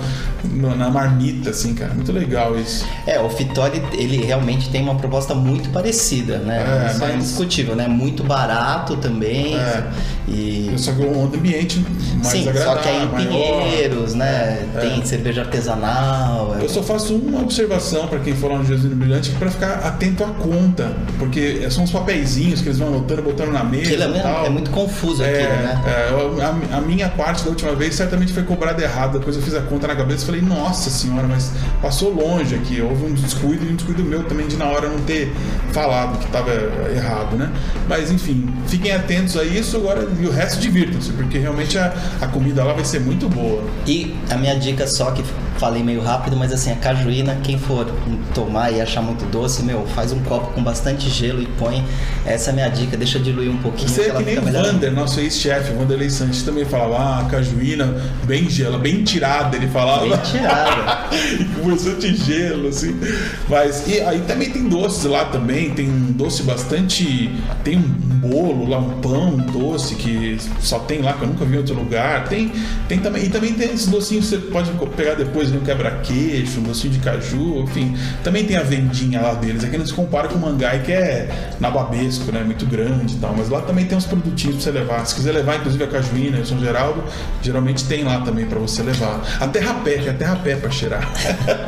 no- 0.50 0.76
na 0.76 0.90
marmita, 0.90 1.50
assim, 1.50 1.74
cara, 1.74 1.94
muito 1.94 2.12
legal 2.14 2.58
isso. 2.58 2.86
É, 3.06 3.20
o 3.20 3.30
Fitó 3.30 3.68
ele, 3.68 4.24
realmente 4.26 4.70
tem 4.70 4.82
uma 4.82 4.96
proposta 4.96 5.36
muito 5.36 5.70
parecida, 5.70 6.38
né? 6.38 6.60
É, 6.88 6.92
Isso 6.92 7.04
é 7.04 7.08
mas- 7.08 7.16
indiscutível, 7.16 7.76
né? 7.76 7.88
Muito 7.90 8.24
barato 8.24 8.96
também. 8.98 9.56
É. 9.58 9.84
E. 10.30 10.72
Só 10.78 10.94
que 10.94 11.02
um 11.04 11.26
ambiente 11.26 11.86
mais 12.24 12.28
Sim, 12.28 12.48
agradável, 12.48 12.74
só 12.76 12.80
que 12.82 12.88
é 12.88 13.04
em. 13.04 13.08
Pinheiros, 13.10 14.14
né? 14.14 14.66
É. 14.76 14.80
Tem 14.80 15.04
cerveja 15.06 15.42
artesanal. 15.42 16.56
é- 16.58 16.64
Eu 16.64 16.70
só 16.70 16.82
faço 16.82 17.16
uma 17.16 17.42
observação 17.42 18.08
para 18.08 18.20
quem 18.20 18.34
for 18.36 18.52
lá 18.52 18.60
no 18.60 18.66
Jesus 18.66 18.86
Brilhante 19.02 19.32
para 19.32 19.50
ficar 19.50 19.74
atento 19.86 20.24
à 20.24 20.28
conta, 20.28 20.92
porque 21.18 21.70
são 21.72 21.84
os 21.84 21.92
papeizinhos 21.92 22.62
que 22.62 22.68
eles 22.68 22.78
vão 22.78 22.90
anotando, 22.90 23.22
botando 23.22 23.52
na 23.52 23.64
mesa. 23.64 23.84
Aquilo 23.94 24.04
é, 24.16 24.20
e 24.20 24.22
tal. 24.22 24.46
é 24.46 24.50
muito 24.50 24.70
confuso 24.72 25.24
É, 25.24 25.44
aquilo, 25.44 25.64
né? 25.64 25.82
é, 25.86 26.74
a, 26.74 26.78
a 26.78 26.82
minha 26.82 27.10
parte 27.10 27.44
da 27.44 27.50
última 27.50 27.74
vez 27.76 27.96
certamente 27.96 28.32
foi 28.34 28.44
cobrada 28.44 28.82
errado. 28.82 29.18
Depois 29.20 29.36
eu 29.36 29.42
fiz 29.42 29.56
a 29.56 29.62
conta 29.62 29.88
na 29.88 29.96
cabeça 29.96 30.24
e 30.24 30.26
falei, 30.26 30.42
nossa 30.42 30.90
senhora, 30.90 31.28
mas 31.28 31.52
passou 31.82 32.14
longe 32.14 32.56
aqui. 32.56 32.82
Houve 32.82 33.06
um 33.06 33.14
descuido 33.14 33.66
e 33.66 33.70
um 33.70 33.76
descuido 33.76 34.04
meu 34.04 34.24
também 34.24 34.48
de 34.48 34.56
na 34.56 34.66
hora 34.66 34.88
não 34.88 35.00
ter 35.02 35.34
falado 35.72 36.20
que 36.20 36.26
estava 36.26 36.52
errado, 36.94 37.36
né? 37.36 37.50
Mas 37.88 38.12
enfim, 38.12 38.48
fiquem 38.68 38.92
atentos 38.92 39.38
a 39.38 39.44
isso 39.44 39.78
agora 39.78 40.08
e 40.20 40.26
o 40.26 40.32
resto 40.32 40.60
divirtam-se, 40.60 41.12
porque 41.14 41.38
realmente 41.38 41.78
a, 41.78 41.94
a 42.22 42.28
comida 42.28 42.64
lá 42.64 42.74
vai 42.74 42.86
ser 42.86 43.00
muito 43.00 43.28
boa. 43.30 43.64
E 43.88 44.16
a 44.30 44.36
minha 44.36 44.56
dica 44.58 44.86
só, 44.86 45.12
que 45.12 45.24
falei 45.58 45.84
meio 45.84 46.02
rápido, 46.02 46.36
mas 46.36 46.52
assim, 46.52 46.72
a 46.72 46.76
cajuína, 46.76 47.38
quem 47.44 47.58
for 47.58 47.86
tomar 48.34 48.72
e 48.72 48.82
achar 48.82 48.91
muito 49.00 49.24
doce, 49.26 49.62
meu, 49.62 49.86
faz 49.88 50.12
um 50.12 50.20
copo 50.24 50.52
com 50.54 50.64
bastante 50.64 51.10
gelo 51.10 51.42
e 51.42 51.46
põe. 51.46 51.86
Essa 52.26 52.50
é 52.50 52.52
a 52.52 52.56
minha 52.56 52.70
dica, 52.70 52.98
deixa 52.98 53.20
diluir 53.20 53.52
um 53.52 53.58
pouquinho. 53.58 53.88
Você 53.88 54.02
é 54.02 54.12
que 54.12 54.24
nem 54.24 54.40
o. 54.40 54.42
Vander, 54.42 54.92
nosso 54.92 55.20
ex-chefe, 55.20 55.72
o 55.72 55.78
Vanderlei 55.78 56.10
Santos, 56.10 56.42
também 56.42 56.66
falava, 56.66 57.20
ah, 57.20 57.30
cajuína 57.30 58.02
bem 58.26 58.50
gela, 58.50 58.78
bem 58.78 59.04
tirada, 59.04 59.56
ele 59.56 59.68
falava. 59.68 60.08
Bem 60.08 60.18
tirada. 60.18 61.10
com 61.56 61.70
bastante 61.70 62.16
gelo, 62.16 62.70
assim. 62.70 63.00
Mas, 63.48 63.88
e 63.88 64.00
aí 64.02 64.22
também 64.22 64.50
tem 64.50 64.68
doces 64.68 65.04
lá 65.06 65.26
também, 65.26 65.70
tem 65.72 65.90
um 65.90 66.12
doce 66.12 66.44
bastante. 66.44 67.30
Tem 67.64 67.78
um 67.78 68.12
bolo 68.22 68.70
lá, 68.70 68.78
um 68.78 69.02
pão, 69.02 69.36
um 69.36 69.38
doce 69.38 69.96
que 69.96 70.38
só 70.60 70.80
tem 70.80 71.02
lá, 71.02 71.14
que 71.14 71.24
eu 71.24 71.28
nunca 71.28 71.46
vi 71.46 71.56
em 71.56 71.58
outro 71.58 71.76
lugar. 71.76 72.28
Tem, 72.28 72.52
tem 72.88 73.00
também, 73.00 73.26
e 73.26 73.30
também 73.30 73.54
tem 73.54 73.74
esses 73.74 73.88
docinhos 73.88 74.30
que 74.30 74.36
você 74.36 74.38
pode 74.38 74.72
pegar 74.96 75.16
depois, 75.16 75.52
né, 75.52 75.58
um 75.58 75.66
quebra-queixo, 75.66 76.60
um 76.60 76.64
docinho 76.64 76.94
de 76.94 77.00
caju, 77.00 77.64
enfim. 77.64 77.96
Também 78.24 78.46
tem 78.46 78.58
a 78.58 78.64
vendinha 78.82 79.22
lá 79.22 79.34
deles. 79.34 79.64
Aqui 79.64 79.78
não 79.78 79.86
se 79.86 79.94
compara 79.94 80.28
com 80.28 80.36
o 80.36 80.40
Mangai, 80.40 80.80
que 80.84 80.92
é 80.92 81.30
nababesco, 81.60 82.32
né? 82.32 82.42
Muito 82.44 82.66
grande 82.66 83.16
e 83.16 83.20
tal. 83.20 83.34
Mas 83.38 83.50
lá 83.50 83.62
também 83.62 83.86
tem 83.86 83.98
uns 83.98 84.06
produtinhos 84.06 84.56
pra 84.56 84.64
você 84.64 84.72
levar. 84.72 85.06
Se 85.06 85.16
quiser 85.16 85.32
levar, 85.34 85.58
inclusive 85.58 85.84
a 85.84 85.88
cajuína 85.88 86.38
e 86.38 86.42
o 86.42 86.46
São 86.46 86.60
Geraldo, 86.60 87.04
geralmente 87.42 87.86
tem 87.86 88.04
lá 88.04 88.22
também 88.22 88.46
pra 88.46 88.60
você 88.60 88.82
levar. 88.84 89.22
A 89.40 89.48
terra-pé, 89.48 89.98
que 89.98 90.08
é 90.08 90.12
a 90.12 90.16
terra-pé 90.16 90.56
pra 90.56 90.70
cheirar. 90.70 91.10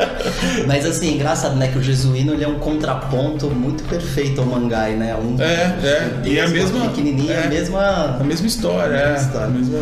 Mas 0.67 0.85
assim, 0.85 1.15
engraçado, 1.15 1.55
né? 1.55 1.67
Que 1.67 1.77
o 1.77 1.83
jesuíno 1.83 2.33
ele 2.33 2.43
é 2.43 2.47
um 2.47 2.59
contraponto 2.59 3.47
muito 3.47 3.83
perfeito 3.83 4.41
ao 4.41 4.47
mangai, 4.47 4.93
né? 4.95 5.15
Um, 5.15 5.35
É, 5.41 5.75
é. 5.83 6.21
E 6.25 6.39
a 6.39 6.47
mesma. 6.47 6.87
pequenininho, 6.89 7.31
é, 7.31 7.43
a 7.43 7.47
mesma. 7.47 8.17
A 8.19 8.23
mesma 8.23 8.47
história, 8.47 8.95
é. 8.95 9.15
A 9.43 9.47
mesma... 9.47 9.79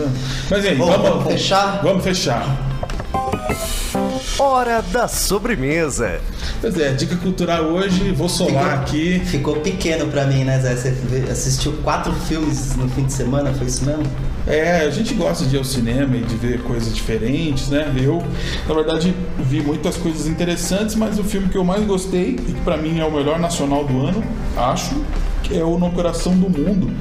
Mas 0.50 0.66
aí, 0.66 0.76
Bom, 0.76 0.86
vamos, 0.88 1.10
vamos 1.10 1.32
fechar? 1.32 1.82
Vamos 1.84 2.04
fechar. 2.04 2.72
Hora 4.44 4.82
da 4.82 5.08
sobremesa. 5.08 6.20
Pois 6.60 6.76
é, 6.76 6.92
dica 6.94 7.16
cultural 7.16 7.66
hoje, 7.66 8.12
vou 8.12 8.28
solar 8.28 8.80
aqui. 8.80 9.22
Ficou 9.24 9.58
pequeno 9.58 10.08
pra 10.08 10.26
mim, 10.26 10.44
né, 10.44 10.60
Zé? 10.60 10.74
Você 10.74 11.28
assistiu 11.32 11.74
quatro 11.84 12.12
filmes 12.12 12.76
no 12.76 12.90
fim 12.90 13.06
de 13.06 13.14
semana, 13.14 13.54
foi 13.54 13.68
isso 13.68 13.86
mesmo? 13.86 14.04
É, 14.48 14.78
a 14.78 14.90
gente 14.90 15.14
gosta 15.14 15.46
de 15.46 15.56
ir 15.56 15.60
ao 15.60 15.64
cinema 15.64 16.18
e 16.18 16.22
de 16.22 16.36
ver 16.36 16.64
coisas 16.64 16.92
diferentes, 16.92 17.70
né? 17.70 17.94
Eu, 17.96 18.24
na 18.68 18.74
verdade, 18.74 19.16
vi 19.38 19.62
muitas 19.62 19.96
coisas 19.96 20.26
interessantes, 20.26 20.96
mas 20.96 21.20
o 21.20 21.24
filme 21.24 21.48
que 21.48 21.58
eu 21.60 21.64
mais 21.64 21.86
gostei, 21.86 22.32
e 22.32 22.54
que 22.54 22.62
pra 22.62 22.78
mim 22.78 23.00
é 23.00 23.06
o 23.06 23.12
melhor 23.12 23.38
nacional 23.38 23.84
do 23.84 24.08
ano, 24.08 24.24
acho, 24.58 24.96
que 25.44 25.58
é 25.58 25.64
o 25.64 25.78
No 25.78 25.92
Coração 25.92 26.38
do 26.38 26.50
Mundo, 26.50 26.92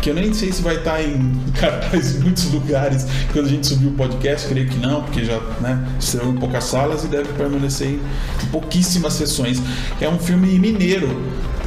que 0.00 0.10
eu 0.10 0.14
nem 0.14 0.32
sei 0.32 0.52
se 0.52 0.62
vai 0.62 0.76
estar 0.76 1.02
em 1.02 1.32
cartaz 1.58 2.16
em 2.16 2.20
muitos 2.20 2.50
lugares 2.52 3.06
quando 3.32 3.46
a 3.46 3.48
gente 3.48 3.66
subir 3.66 3.88
o 3.88 3.92
podcast, 3.92 4.48
creio 4.48 4.68
que 4.68 4.78
não, 4.78 5.02
porque 5.02 5.24
já 5.24 5.38
né, 5.60 5.86
estreou 5.98 6.32
em 6.32 6.36
poucas 6.36 6.64
salas 6.64 7.04
e 7.04 7.08
deve 7.08 7.32
permanecer 7.34 7.88
em 8.42 8.46
pouquíssimas 8.50 9.14
sessões. 9.14 9.60
É 10.00 10.08
um 10.08 10.18
filme 10.18 10.58
mineiro, 10.58 11.08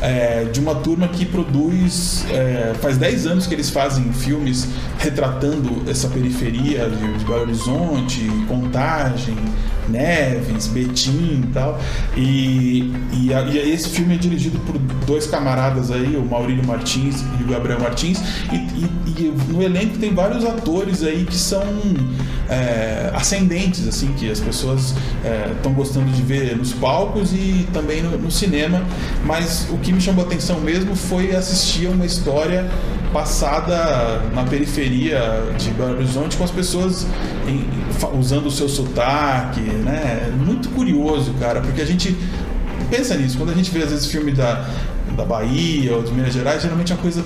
é, 0.04 0.44
de 0.52 0.60
uma 0.60 0.76
turma 0.76 1.08
que 1.08 1.26
produz. 1.26 2.26
é, 2.30 2.74
faz 2.82 2.98
10 2.98 3.26
anos 3.26 3.48
que 3.48 3.54
eles 3.54 3.70
fazem 3.70 4.12
filmes 4.12 4.68
retratando 5.00 5.90
essa 5.90 6.10
periferia 6.10 6.90
de 6.90 7.26
Belo 7.26 7.42
Horizonte, 7.42 8.30
Contagem, 8.48 9.38
Neves, 9.90 10.68
Betim 10.68 11.44
e 11.44 11.50
tal. 11.54 11.80
E, 12.16 12.94
e, 13.14 13.32
e 13.32 13.58
esse 13.74 13.90
filme 13.90 14.16
é 14.16 14.18
dirigido 14.18 14.60
por 14.60 14.78
dois 15.06 15.28
camaradas 15.28 15.92
aí, 15.92 16.16
o 16.16 16.26
Maurílio 16.26 16.66
Martins 16.66 17.24
e 17.40 17.44
o 17.44 17.48
Gabriel 17.48 17.80
Martins. 17.80 18.20
E, 18.52 18.56
e- 18.56 19.04
no 19.50 19.62
elenco 19.62 19.98
tem 20.00 20.14
vários 20.14 20.44
atores 20.44 21.04
aí 21.04 21.24
que 21.24 21.36
são 21.36 21.64
é, 22.50 23.12
ascendentes, 23.14 23.88
assim, 23.88 24.12
que 24.14 24.30
as 24.30 24.40
pessoas 24.40 24.96
estão 25.56 25.74
gostando 25.74 26.12
de 26.12 26.22
ver 26.22 26.58
nos 26.58 26.74
palcos 26.74 27.32
e 27.32 27.68
também 27.72 28.02
no, 28.02 28.18
no 28.18 28.32
cinema. 28.32 28.82
Mas 29.26 29.68
o 29.70 29.78
que 29.78 29.92
me 29.92 30.02
chamou 30.02 30.24
a 30.24 30.28
atenção 30.28 30.60
mesmo 30.60 30.96
foi 30.96 31.36
assistir 31.36 31.88
a 31.88 31.92
uma 31.92 32.06
história 32.06 32.70
passada 33.14 34.22
na 34.34 34.44
periferia 34.44 35.22
de 35.58 35.70
Belo 35.72 35.94
Horizonte 35.96 36.36
com 36.36 36.44
as 36.44 36.52
pessoas 36.52 37.06
em- 37.48 37.70
usando 38.20 38.48
o 38.48 38.52
seu 38.52 38.68
sotaque, 38.68 39.62
né? 39.62 40.32
Muito 40.46 40.70
curioso, 40.70 41.34
cara, 41.40 41.62
porque 41.62 41.82
a 41.82 41.86
gente 41.86 42.18
pensa 42.90 43.16
nisso, 43.16 43.38
quando 43.38 43.52
a 43.52 43.54
gente 43.54 43.72
vê 43.72 43.84
às 43.84 43.92
vezes 43.92 44.08
filme 44.08 44.32
da, 44.32 44.68
da 45.16 45.24
Bahia 45.24 45.96
ou 45.96 46.04
de 46.04 46.12
Minas 46.12 46.34
Gerais, 46.34 46.62
geralmente 46.62 46.92
é 46.92 46.96
uma 46.96 47.02
coisa 47.02 47.24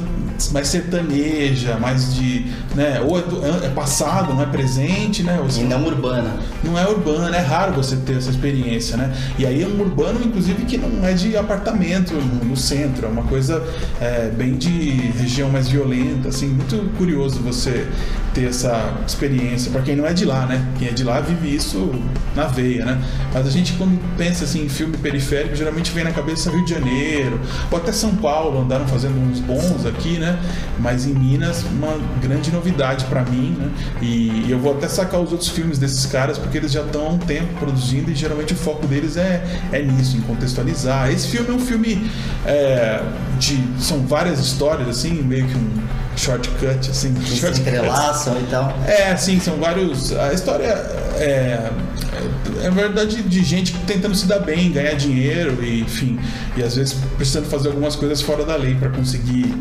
mais 0.51 0.67
sertaneja, 0.67 1.77
mais 1.77 2.13
de, 2.15 2.45
né, 2.75 3.01
ou 3.01 3.17
é, 3.17 3.21
do- 3.21 3.45
é 3.65 3.69
passado, 3.69 4.33
não 4.33 4.41
é 4.41 4.45
presente, 4.45 5.23
né? 5.23 5.39
Ou 5.39 5.47
E 5.49 5.63
não 5.63 5.83
urbana. 5.85 6.37
não 6.63 6.77
é 6.77 6.87
urbano, 6.87 7.33
é 7.33 7.39
raro 7.41 7.73
você 7.73 7.95
ter 7.97 8.17
essa 8.17 8.29
experiência, 8.29 8.97
né? 8.97 9.13
E 9.37 9.45
aí 9.45 9.61
é 9.63 9.67
um 9.67 9.79
urbano, 9.79 10.19
inclusive, 10.23 10.63
que 10.65 10.77
não 10.77 11.05
é 11.07 11.13
de 11.13 11.35
apartamento 11.37 12.13
no, 12.13 12.45
no 12.45 12.55
centro, 12.57 13.05
é 13.05 13.09
uma 13.09 13.23
coisa 13.23 13.63
é, 14.01 14.29
bem 14.29 14.55
de 14.55 14.69
região 15.17 15.49
mais 15.49 15.67
violenta, 15.67 16.29
assim, 16.29 16.47
muito 16.47 16.77
curioso 16.97 17.39
você 17.39 17.87
ter 18.33 18.45
essa 18.49 18.93
experiência, 19.07 19.71
para 19.71 19.81
quem 19.81 19.95
não 19.95 20.05
é 20.05 20.13
de 20.13 20.25
lá, 20.25 20.45
né? 20.45 20.63
Quem 20.77 20.87
é 20.87 20.91
de 20.91 21.03
lá 21.03 21.19
vive 21.19 21.55
isso 21.55 21.91
na 22.35 22.45
veia, 22.45 22.85
né? 22.85 23.01
Mas 23.33 23.47
a 23.47 23.49
gente, 23.49 23.73
quando 23.73 23.97
pensa 24.17 24.43
assim, 24.43 24.65
em 24.65 24.69
filme 24.69 24.95
periférico, 24.97 25.55
geralmente 25.55 25.91
vem 25.91 26.03
na 26.03 26.11
cabeça 26.11 26.51
Rio 26.51 26.63
de 26.63 26.71
Janeiro, 26.71 27.39
ou 27.71 27.77
até 27.77 27.91
São 27.91 28.15
Paulo, 28.15 28.61
andaram 28.61 28.87
fazendo 28.87 29.17
uns 29.19 29.39
bons 29.39 29.85
aqui, 29.85 30.17
né? 30.19 30.26
Mas 30.79 31.05
em 31.05 31.13
Minas, 31.13 31.63
uma 31.63 31.97
grande 32.21 32.51
novidade 32.51 33.05
para 33.05 33.23
mim, 33.23 33.55
né? 33.57 33.69
E 34.01 34.45
eu 34.49 34.59
vou 34.59 34.73
até 34.73 34.87
sacar 34.87 35.19
os 35.19 35.31
outros 35.31 35.49
filmes 35.49 35.77
desses 35.77 36.05
caras, 36.05 36.37
porque 36.37 36.57
eles 36.57 36.71
já 36.71 36.81
estão 36.81 37.05
há 37.05 37.09
um 37.09 37.17
tempo 37.17 37.53
produzindo 37.59 38.11
e 38.11 38.15
geralmente 38.15 38.53
o 38.53 38.55
foco 38.55 38.87
deles 38.87 39.17
é, 39.17 39.43
é 39.71 39.81
nisso, 39.81 40.17
em 40.17 40.21
contextualizar. 40.21 41.11
Esse 41.11 41.27
filme 41.27 41.49
é 41.49 41.53
um 41.53 41.59
filme 41.59 42.09
é, 42.45 43.01
de. 43.37 43.63
São 43.79 44.05
várias 44.05 44.39
histórias, 44.39 44.87
assim, 44.87 45.21
meio 45.23 45.47
que 45.47 45.57
um 45.57 45.87
shortcut, 46.15 46.89
assim. 46.89 47.13
Que 47.13 47.29
se 47.29 47.47
entrelaçam 47.47 48.39
e 48.39 48.43
tal. 48.49 48.73
É, 48.85 49.15
sim, 49.15 49.39
são 49.39 49.57
vários. 49.57 50.11
A 50.13 50.33
história 50.33 50.67
é, 51.19 51.69
é, 52.63 52.69
verdade 52.69 53.21
de 53.23 53.43
gente 53.43 53.73
tentando 53.85 54.15
se 54.15 54.25
dar 54.25 54.39
bem, 54.39 54.71
ganhar 54.71 54.93
dinheiro 54.93 55.63
e, 55.63 55.81
enfim, 55.81 56.19
e 56.55 56.63
às 56.63 56.75
vezes 56.75 56.95
precisando 57.17 57.45
fazer 57.45 57.69
algumas 57.69 57.95
coisas 57.95 58.21
fora 58.21 58.43
da 58.43 58.55
lei 58.55 58.75
para 58.75 58.89
conseguir 58.89 59.53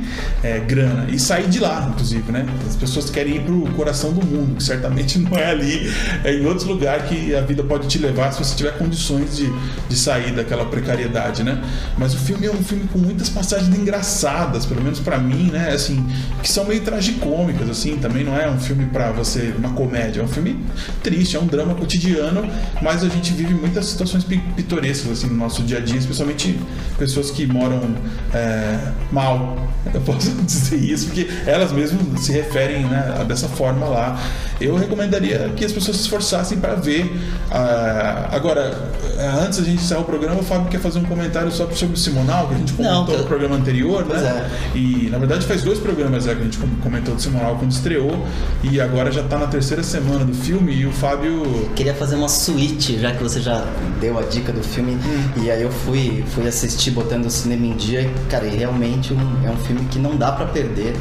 é, 0.42 0.58
grana 0.60 1.06
e 1.10 1.18
sair 1.18 1.48
de 1.48 1.58
lá, 1.58 1.88
inclusive, 1.92 2.30
né? 2.32 2.46
As 2.66 2.76
pessoas 2.76 3.10
querem 3.10 3.36
ir 3.36 3.40
pro 3.40 3.60
coração 3.72 4.12
do 4.12 4.24
mundo, 4.24 4.56
que 4.56 4.62
certamente 4.62 5.18
não 5.20 5.36
é 5.36 5.50
ali, 5.50 5.92
é 6.24 6.34
em 6.34 6.46
outro 6.46 6.68
lugar 6.68 7.06
que 7.06 7.34
a 7.34 7.40
vida 7.40 7.62
pode 7.62 7.86
te 7.88 7.98
levar 7.98 8.32
se 8.32 8.38
você 8.38 8.54
tiver 8.54 8.76
condições 8.78 9.36
de, 9.36 9.52
de 9.88 9.96
sair 9.96 10.32
daquela 10.32 10.64
precariedade, 10.66 11.42
né? 11.42 11.62
Mas 11.98 12.14
o 12.14 12.18
filme 12.18 12.46
é 12.46 12.50
um 12.50 12.62
filme 12.62 12.88
com 12.92 12.98
muitas 12.98 13.28
passagens 13.28 13.76
engraçadas, 13.76 14.66
pelo 14.66 14.82
menos 14.82 15.00
para 15.00 15.18
mim, 15.18 15.50
né? 15.50 15.70
Assim, 15.72 16.04
que 16.42 16.50
são 16.50 16.64
meio 16.64 16.80
tragicômicas, 16.80 17.68
assim, 17.68 17.96
também 17.96 18.24
não 18.24 18.36
é 18.36 18.48
um 18.48 18.58
filme 18.58 18.86
para 18.86 19.12
você, 19.12 19.54
uma 19.56 19.70
comédia, 19.70 20.20
é 20.20 20.24
um 20.24 20.28
filme 20.28 20.58
triste, 21.02 21.36
é 21.36 21.40
um 21.40 21.46
drama 21.46 21.74
cotidiano, 21.74 22.48
mas 22.82 23.02
a 23.04 23.08
gente 23.08 23.32
vive 23.32 23.54
muitas 23.54 23.86
situações 23.86 24.24
pi- 24.24 24.42
pitorescas, 24.56 25.12
assim, 25.12 25.26
no 25.28 25.36
nosso 25.36 25.62
dia 25.62 25.78
a 25.78 25.80
dia, 25.80 25.98
especialmente 25.98 26.58
pessoas 26.98 27.30
que 27.30 27.46
moram 27.46 27.94
é, 28.34 28.78
mal, 29.12 29.56
eu 29.94 30.00
posso 30.00 30.30
dizer 30.42 30.76
isso, 30.76 31.06
porque 31.06 31.28
elas 31.46 31.72
mesmas 31.72 32.20
se 32.20 32.32
referem 32.32 32.84
né, 32.86 33.16
a- 33.20 33.24
dessa 33.24 33.48
forma 33.48 33.86
lá. 33.86 34.20
Eu 34.60 34.76
recomendaria 34.76 35.50
que 35.56 35.64
as 35.64 35.72
pessoas 35.72 35.96
se 35.98 36.02
esforçassem 36.04 36.58
para 36.58 36.74
ver. 36.74 37.10
ah, 37.50 38.28
agora, 38.32 38.90
ah, 39.18 39.44
antes 39.46 39.58
da 39.58 39.64
gente 39.64 39.82
encerrar 39.82 40.00
o 40.00 40.04
programa, 40.04 40.40
o 40.40 40.42
Fábio 40.42 40.68
quer 40.68 40.80
fazer 40.80 40.98
um 40.98 41.04
comentário 41.04 41.50
só 41.50 41.70
sobre 41.70 41.94
o 41.94 41.98
Simonal, 41.98 42.48
que 42.48 42.54
a 42.54 42.58
gente 42.58 42.72
Não, 42.74 42.84
comentou 43.04 43.14
que- 43.16 43.20
no 43.22 43.26
programa 43.28 43.56
anterior, 43.56 44.04
né? 44.06 44.50
E 44.74 45.08
na 45.10 45.18
verdade 45.18 45.46
faz 45.46 45.62
dois 45.62 45.78
programas 45.78 46.26
é, 46.26 46.34
que 46.34 46.40
a 46.40 46.44
gente 46.44 46.58
com- 46.58 46.68
comentou 46.82 47.14
do 47.14 47.20
Simonal 47.22 47.56
quando 47.56 47.70
estreou, 47.70 48.26
e 48.62 48.80
agora 48.80 49.10
já 49.12 49.22
tá 49.22 49.38
na 49.38 49.46
terceira 49.46 49.82
semana 49.82 50.24
do 50.24 50.34
filme, 50.34 50.72
e 50.74 50.86
o 50.86 50.92
Fábio. 50.92 51.70
Queria 51.74 51.94
fazer 51.94 52.16
uma 52.16 52.28
suíte, 52.46 52.98
já 52.98 53.12
que 53.12 53.22
você 53.22 53.40
já 53.40 53.66
deu 54.00 54.18
a 54.18 54.22
dica 54.22 54.52
do 54.52 54.62
filme. 54.62 54.92
Hum. 54.92 55.42
E 55.42 55.50
aí 55.50 55.62
eu 55.62 55.70
fui, 55.70 56.24
fui 56.34 56.46
assistir 56.46 56.90
botando 56.92 57.26
o 57.26 57.30
cinema 57.30 57.66
em 57.66 57.74
dia. 57.76 58.02
E, 58.02 58.10
cara, 58.30 58.46
e 58.46 58.56
realmente 58.56 59.12
um- 59.12 59.46
é 59.46 59.50
um 59.50 59.56
filme 59.56 59.84
que 59.90 59.98
não 59.98 60.16
dá 60.16 60.32
pra 60.32 60.46
perder. 60.46 60.94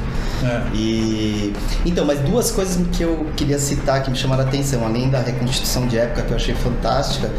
É. 0.43 0.61
E 0.75 1.53
então, 1.85 2.05
mas 2.05 2.19
duas 2.19 2.51
coisas 2.51 2.77
que 2.91 3.03
eu 3.03 3.27
queria 3.35 3.59
citar 3.59 4.01
que 4.03 4.09
me 4.09 4.17
chamaram 4.17 4.43
a 4.43 4.47
atenção, 4.47 4.85
além 4.85 5.09
da 5.09 5.19
reconstituição 5.21 5.87
de 5.87 5.97
época 5.97 6.23
que 6.23 6.31
eu 6.31 6.35
achei 6.35 6.55
fantástica. 6.55 7.29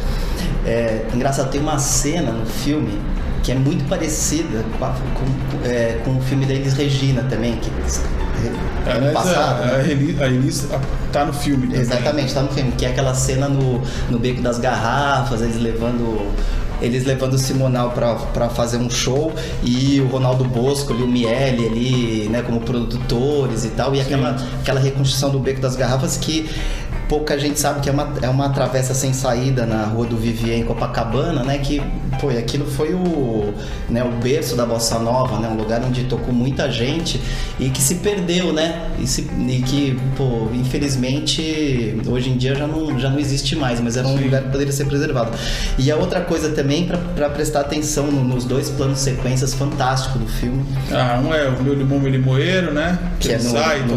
É, 0.65 1.05
engraçado, 1.15 1.51
tem 1.51 1.61
uma 1.61 1.79
cena 1.79 2.33
no 2.33 2.47
filme 2.47 2.99
que 3.43 3.53
é 3.53 3.55
muito 3.55 3.89
parecida 3.89 4.65
com, 4.79 4.85
a- 4.85 4.91
com- 5.15 5.69
é, 5.69 6.01
com 6.05 6.17
o 6.17 6.21
filme 6.23 6.45
da 6.47 6.55
Elis 6.55 6.75
Regina 6.75 7.23
também, 7.31 7.57
que 7.57 7.71
ano 8.87 8.97
Aliás, 8.97 9.13
passado. 9.13 9.63
a, 9.63 9.67
né? 9.67 9.77
a, 9.77 9.89
Elis, 9.89 10.21
a 10.21 10.27
Elis 10.27 10.69
tá 11.13 11.25
no 11.25 11.33
filme 11.33 11.67
também. 11.67 11.81
Exatamente, 11.81 12.35
tá 12.35 12.43
no 12.43 12.49
filme, 12.49 12.73
que 12.73 12.85
é 12.85 12.91
aquela 12.91 13.15
cena 13.15 13.49
no, 13.49 13.83
no 14.11 14.19
beco 14.19 14.43
das 14.43 14.59
garrafas, 14.59 15.41
eles 15.43 15.61
levando. 15.61 16.31
Eles 16.79 17.07
levando 17.07 17.33
o 17.33 17.39
Simonal 17.39 17.93
pra 17.93 18.51
fazer 18.51 18.77
um 18.77 18.91
show 18.91 19.33
e 19.65 19.99
o 19.99 20.09
Ronaldo 20.09 20.45
Bosco 20.45 20.93
e 20.93 21.03
o 21.03 21.09
Miele 21.09 21.67
ali, 21.67 22.29
né, 22.29 22.43
como 22.43 22.61
produtores 22.61 23.65
e 23.65 23.71
tal, 23.71 23.95
e 23.95 24.01
aquela, 24.03 24.37
aquela 24.61 24.79
reconstrução 24.79 25.31
do 25.31 25.39
beco 25.39 25.59
das 25.59 25.75
garrafas 25.75 26.19
que 26.19 26.51
pouca 27.09 27.39
gente 27.39 27.59
sabe 27.59 27.81
que 27.81 27.89
é 27.89 27.93
uma, 27.93 28.13
é 28.23 28.29
uma 28.29 28.49
travessa 28.51 28.95
sem 28.95 29.13
saída 29.13 29.65
na 29.65 29.85
rua 29.85 30.07
do 30.07 30.17
Vivier 30.17 30.59
em 30.59 30.65
Copacabana, 30.65 31.43
né? 31.43 31.59
Que, 31.59 31.81
pô, 32.21 32.29
aquilo 32.29 32.67
foi 32.67 32.95
o, 32.95 33.55
né, 33.89 34.03
o 34.03 34.11
berço 34.21 34.57
da 34.57 34.67
Bossa 34.67 34.99
Nova, 34.99 35.39
né? 35.39 35.49
Um 35.49 35.57
lugar 35.57 35.83
onde 35.85 36.05
tocou 36.05 36.35
muita 36.35 36.71
gente 36.71 37.21
e 37.59 37.69
que 37.69 37.81
se 37.81 37.97
perdeu, 37.97 38.53
né? 38.53 38.91
E, 38.99 39.07
se, 39.07 39.23
e 39.23 39.63
que, 39.63 39.99
pô, 40.17 40.49
infelizmente, 40.53 42.01
hoje 42.07 42.31
em 42.31 42.37
dia 42.37 42.55
já 42.55 42.67
não, 42.67 42.99
já 42.99 43.09
não 43.09 43.19
existe 43.19 43.55
mais, 43.55 43.81
mas 43.81 43.97
era 43.97 44.07
um 44.07 44.17
Sim. 44.17 44.25
lugar 44.25 44.43
que 44.43 44.51
poderia 44.51 44.73
ser 44.73 44.87
preservado. 44.87 45.31
E 45.79 45.91
a 45.91 45.97
outra 45.97 46.21
coisa 46.21 46.51
também, 46.51 46.89
para 47.15 47.29
prestar 47.29 47.61
atenção 47.61 48.07
no, 48.07 48.25
nos 48.25 48.45
dois 48.45 48.69
planos 48.71 48.99
sequências 48.99 49.55
fantásticos 49.55 50.21
do 50.21 50.27
filme. 50.27 50.65
Ah, 50.91 51.21
um 51.25 51.33
é 51.33 51.49
o 51.49 51.63
Meu 51.63 51.75
Limão, 51.75 52.01
Meu 52.01 52.11
Limoeiro, 52.11 52.73
né? 52.73 52.99
Que, 53.21 53.29
que 53.29 53.35
é 53.35 53.39
no, 53.39 53.51
sai, 53.51 53.79
no, 53.81 53.97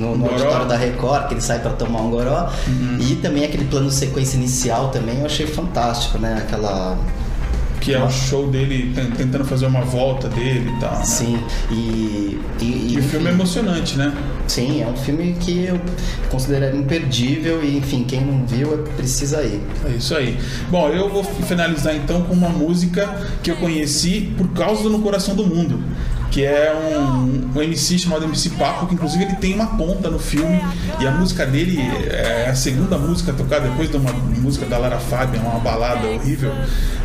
no, 0.00 0.16
no 0.16 0.26
auditório 0.26 0.66
da 0.66 0.76
Record, 0.76 1.28
que 1.28 1.34
ele 1.34 1.40
sai 1.40 1.58
para 1.60 1.70
tomar 1.72 2.00
um 2.02 2.10
goró. 2.10 2.49
Uhum. 2.66 2.98
E 3.00 3.16
também 3.16 3.44
aquele 3.44 3.64
plano 3.64 3.90
sequência 3.90 4.36
inicial 4.36 4.88
também 4.90 5.20
eu 5.20 5.26
achei 5.26 5.46
fantástico, 5.46 6.18
né? 6.18 6.38
Aquela 6.38 6.98
que 7.80 7.94
é 7.94 8.02
o 8.02 8.10
show 8.10 8.46
dele 8.48 8.92
tentando 9.16 9.44
fazer 9.44 9.66
uma 9.66 9.80
volta 9.80 10.28
dele 10.28 10.70
e 10.76 10.80
tal. 10.80 10.98
Né? 10.98 11.04
Sim, 11.04 11.40
e. 11.70 12.38
E, 12.60 12.92
e 12.92 12.98
o 12.98 13.02
filme 13.02 13.28
é 13.28 13.32
emocionante, 13.32 13.96
né? 13.96 14.12
Sim, 14.46 14.82
é 14.82 14.86
um 14.86 14.96
filme 14.96 15.34
que 15.40 15.64
eu 15.64 15.80
consideraria 16.30 16.78
imperdível 16.78 17.64
e, 17.64 17.78
enfim, 17.78 18.04
quem 18.04 18.20
não 18.20 18.44
viu 18.44 18.84
precisa 18.96 19.42
ir. 19.42 19.60
É 19.86 19.96
isso 19.96 20.14
aí. 20.14 20.38
Bom, 20.70 20.88
eu 20.88 21.08
vou 21.08 21.24
finalizar 21.24 21.96
então 21.96 22.22
com 22.22 22.34
uma 22.34 22.50
música 22.50 23.08
que 23.42 23.50
eu 23.50 23.56
conheci 23.56 24.32
por 24.36 24.48
causa 24.48 24.82
do 24.82 24.90
No 24.90 25.00
Coração 25.00 25.34
do 25.34 25.46
Mundo 25.46 25.82
que 26.30 26.44
é 26.44 26.72
um, 26.72 27.50
um 27.58 27.62
MC 27.62 27.98
chamado 27.98 28.24
MC 28.24 28.50
Papo, 28.50 28.86
que 28.86 28.94
inclusive 28.94 29.24
ele 29.24 29.36
tem 29.36 29.54
uma 29.54 29.66
ponta 29.66 30.08
no 30.08 30.18
filme, 30.18 30.62
e 31.00 31.06
a 31.06 31.10
música 31.10 31.44
dele 31.44 31.78
é 32.08 32.48
a 32.48 32.54
segunda 32.54 32.96
música 32.96 33.32
tocada 33.32 33.68
depois 33.68 33.90
de 33.90 33.96
uma 33.96 34.12
música 34.12 34.64
da 34.66 34.78
Lara 34.78 34.98
Fabian, 34.98 35.40
uma 35.40 35.58
balada 35.58 36.06
horrível. 36.06 36.52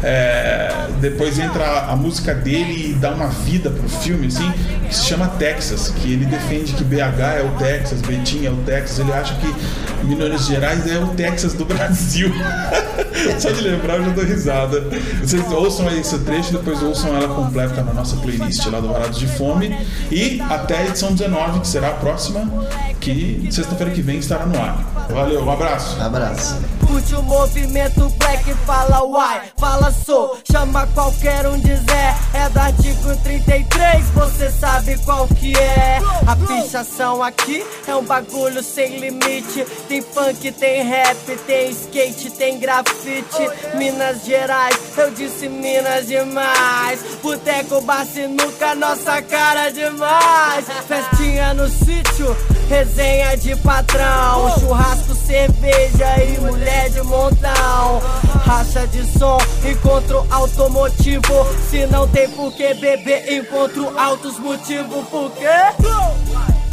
É, 0.03 0.87
depois 1.01 1.39
entra 1.39 1.87
a 1.89 1.95
música 1.95 2.33
dele 2.33 2.91
e 2.91 2.93
dá 2.93 3.11
uma 3.11 3.27
vida 3.27 3.69
pro 3.69 3.89
filme, 3.89 4.27
assim, 4.27 4.51
que 4.87 4.95
se 4.95 5.05
chama 5.05 5.27
Texas, 5.27 5.89
que 5.89 6.13
ele 6.13 6.25
defende 6.25 6.73
que 6.73 6.83
BH 6.83 7.39
é 7.39 7.43
o 7.43 7.57
Texas, 7.57 8.01
Betim 8.01 8.45
é 8.45 8.51
o 8.51 8.57
Texas, 8.57 8.99
ele 8.99 9.11
acha 9.11 9.33
que 9.35 10.05
Minas 10.05 10.45
Gerais 10.45 10.85
é 10.87 10.99
o 10.99 11.07
Texas 11.07 11.53
do 11.53 11.65
Brasil. 11.65 12.31
Só 13.39 13.49
de 13.51 13.61
lembrar 13.61 13.95
eu 13.95 14.05
já 14.05 14.11
dou 14.11 14.23
risada. 14.23 14.81
Vocês 15.21 15.51
ouçam 15.51 15.89
esse 15.97 16.19
trecho, 16.19 16.51
depois 16.51 16.81
ouçam 16.83 17.15
ela 17.15 17.27
completa 17.27 17.81
na 17.81 17.93
nossa 17.93 18.15
playlist 18.17 18.65
lá 18.67 18.79
do 18.79 18.89
Barato 18.89 19.14
de 19.17 19.27
Fome. 19.27 19.75
E 20.11 20.41
até 20.41 20.77
a 20.77 20.85
edição 20.87 21.13
19, 21.13 21.61
que 21.61 21.67
será 21.67 21.89
a 21.89 21.93
próxima, 21.93 22.67
que 22.99 23.47
sexta-feira 23.51 23.91
que 23.91 24.01
vem 24.01 24.17
estará 24.17 24.45
no 24.45 24.59
ar. 24.59 24.94
Valeu, 25.09 25.43
um 25.43 25.51
abraço. 25.51 25.97
Um 25.97 26.05
abraço. 26.05 26.75
Curte 26.87 27.15
o 27.15 27.23
movimento 27.23 28.09
black, 28.17 28.53
fala 28.65 29.03
uai, 29.03 29.49
fala 29.57 29.91
sou, 29.91 30.37
chama 30.49 30.87
qualquer 30.93 31.47
um 31.47 31.59
de 31.59 31.75
Zé. 31.75 32.15
É 32.33 32.49
do 32.49 32.59
artigo 32.59 33.15
33, 33.23 34.05
você 34.11 34.51
sabe 34.51 34.97
qual 35.03 35.27
que 35.27 35.57
é. 35.57 35.99
A 36.27 36.35
pichação 36.35 37.23
aqui 37.23 37.65
é 37.87 37.95
um 37.95 38.03
bagulho 38.03 38.63
sem 38.63 38.99
limite. 38.99 39.65
Tem 39.87 40.01
funk, 40.01 40.51
tem 40.51 40.83
rap, 40.83 41.17
tem 41.47 41.71
skate, 41.71 42.29
tem 42.31 42.59
grafite. 42.59 43.49
Minas 43.75 44.23
Gerais, 44.23 44.77
eu 44.97 45.11
disse 45.11 45.49
Minas 45.49 46.07
demais. 46.07 46.99
Boteco, 47.21 47.81
bar, 47.81 48.05
sinuca, 48.05 48.75
nossa 48.75 49.21
cara 49.23 49.71
demais. 49.71 50.65
Festinha 50.87 51.53
no 51.53 51.67
sítio, 51.67 52.35
resenha 52.67 53.37
de 53.37 53.55
patrão. 53.57 54.59
Churrasco, 54.59 55.15
cerveja 55.15 56.23
e 56.23 56.39
mulher 56.39 56.89
de 56.89 57.01
montão. 57.03 58.01
Racha 58.45 58.87
de 58.87 59.03
som, 59.17 59.37
encontro 59.63 60.25
automotivo. 60.29 61.47
Se 61.69 61.85
não 61.87 62.07
tem 62.07 62.29
por 62.29 62.51
que 62.53 62.73
beber, 62.75 63.31
encontro 63.31 63.97
altos 63.97 64.39
motivos. 64.39 65.07
Por 65.09 65.31
quê? 65.31 65.45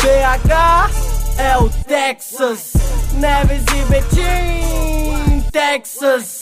BH 0.03 0.91
é 1.39 1.57
o 1.59 1.69
Texas. 1.87 2.73
Neves 3.15 3.63
e 3.63 3.83
Betim, 3.91 5.41
Texas. 5.51 6.41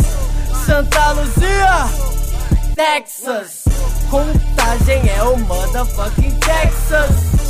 Santa 0.65 1.13
Luzia, 1.13 1.89
Texas. 2.75 3.65
Contagem 4.11 5.03
é 5.09 5.23
o 5.23 5.37
motherfucking 5.39 6.39
Texas. 6.39 7.50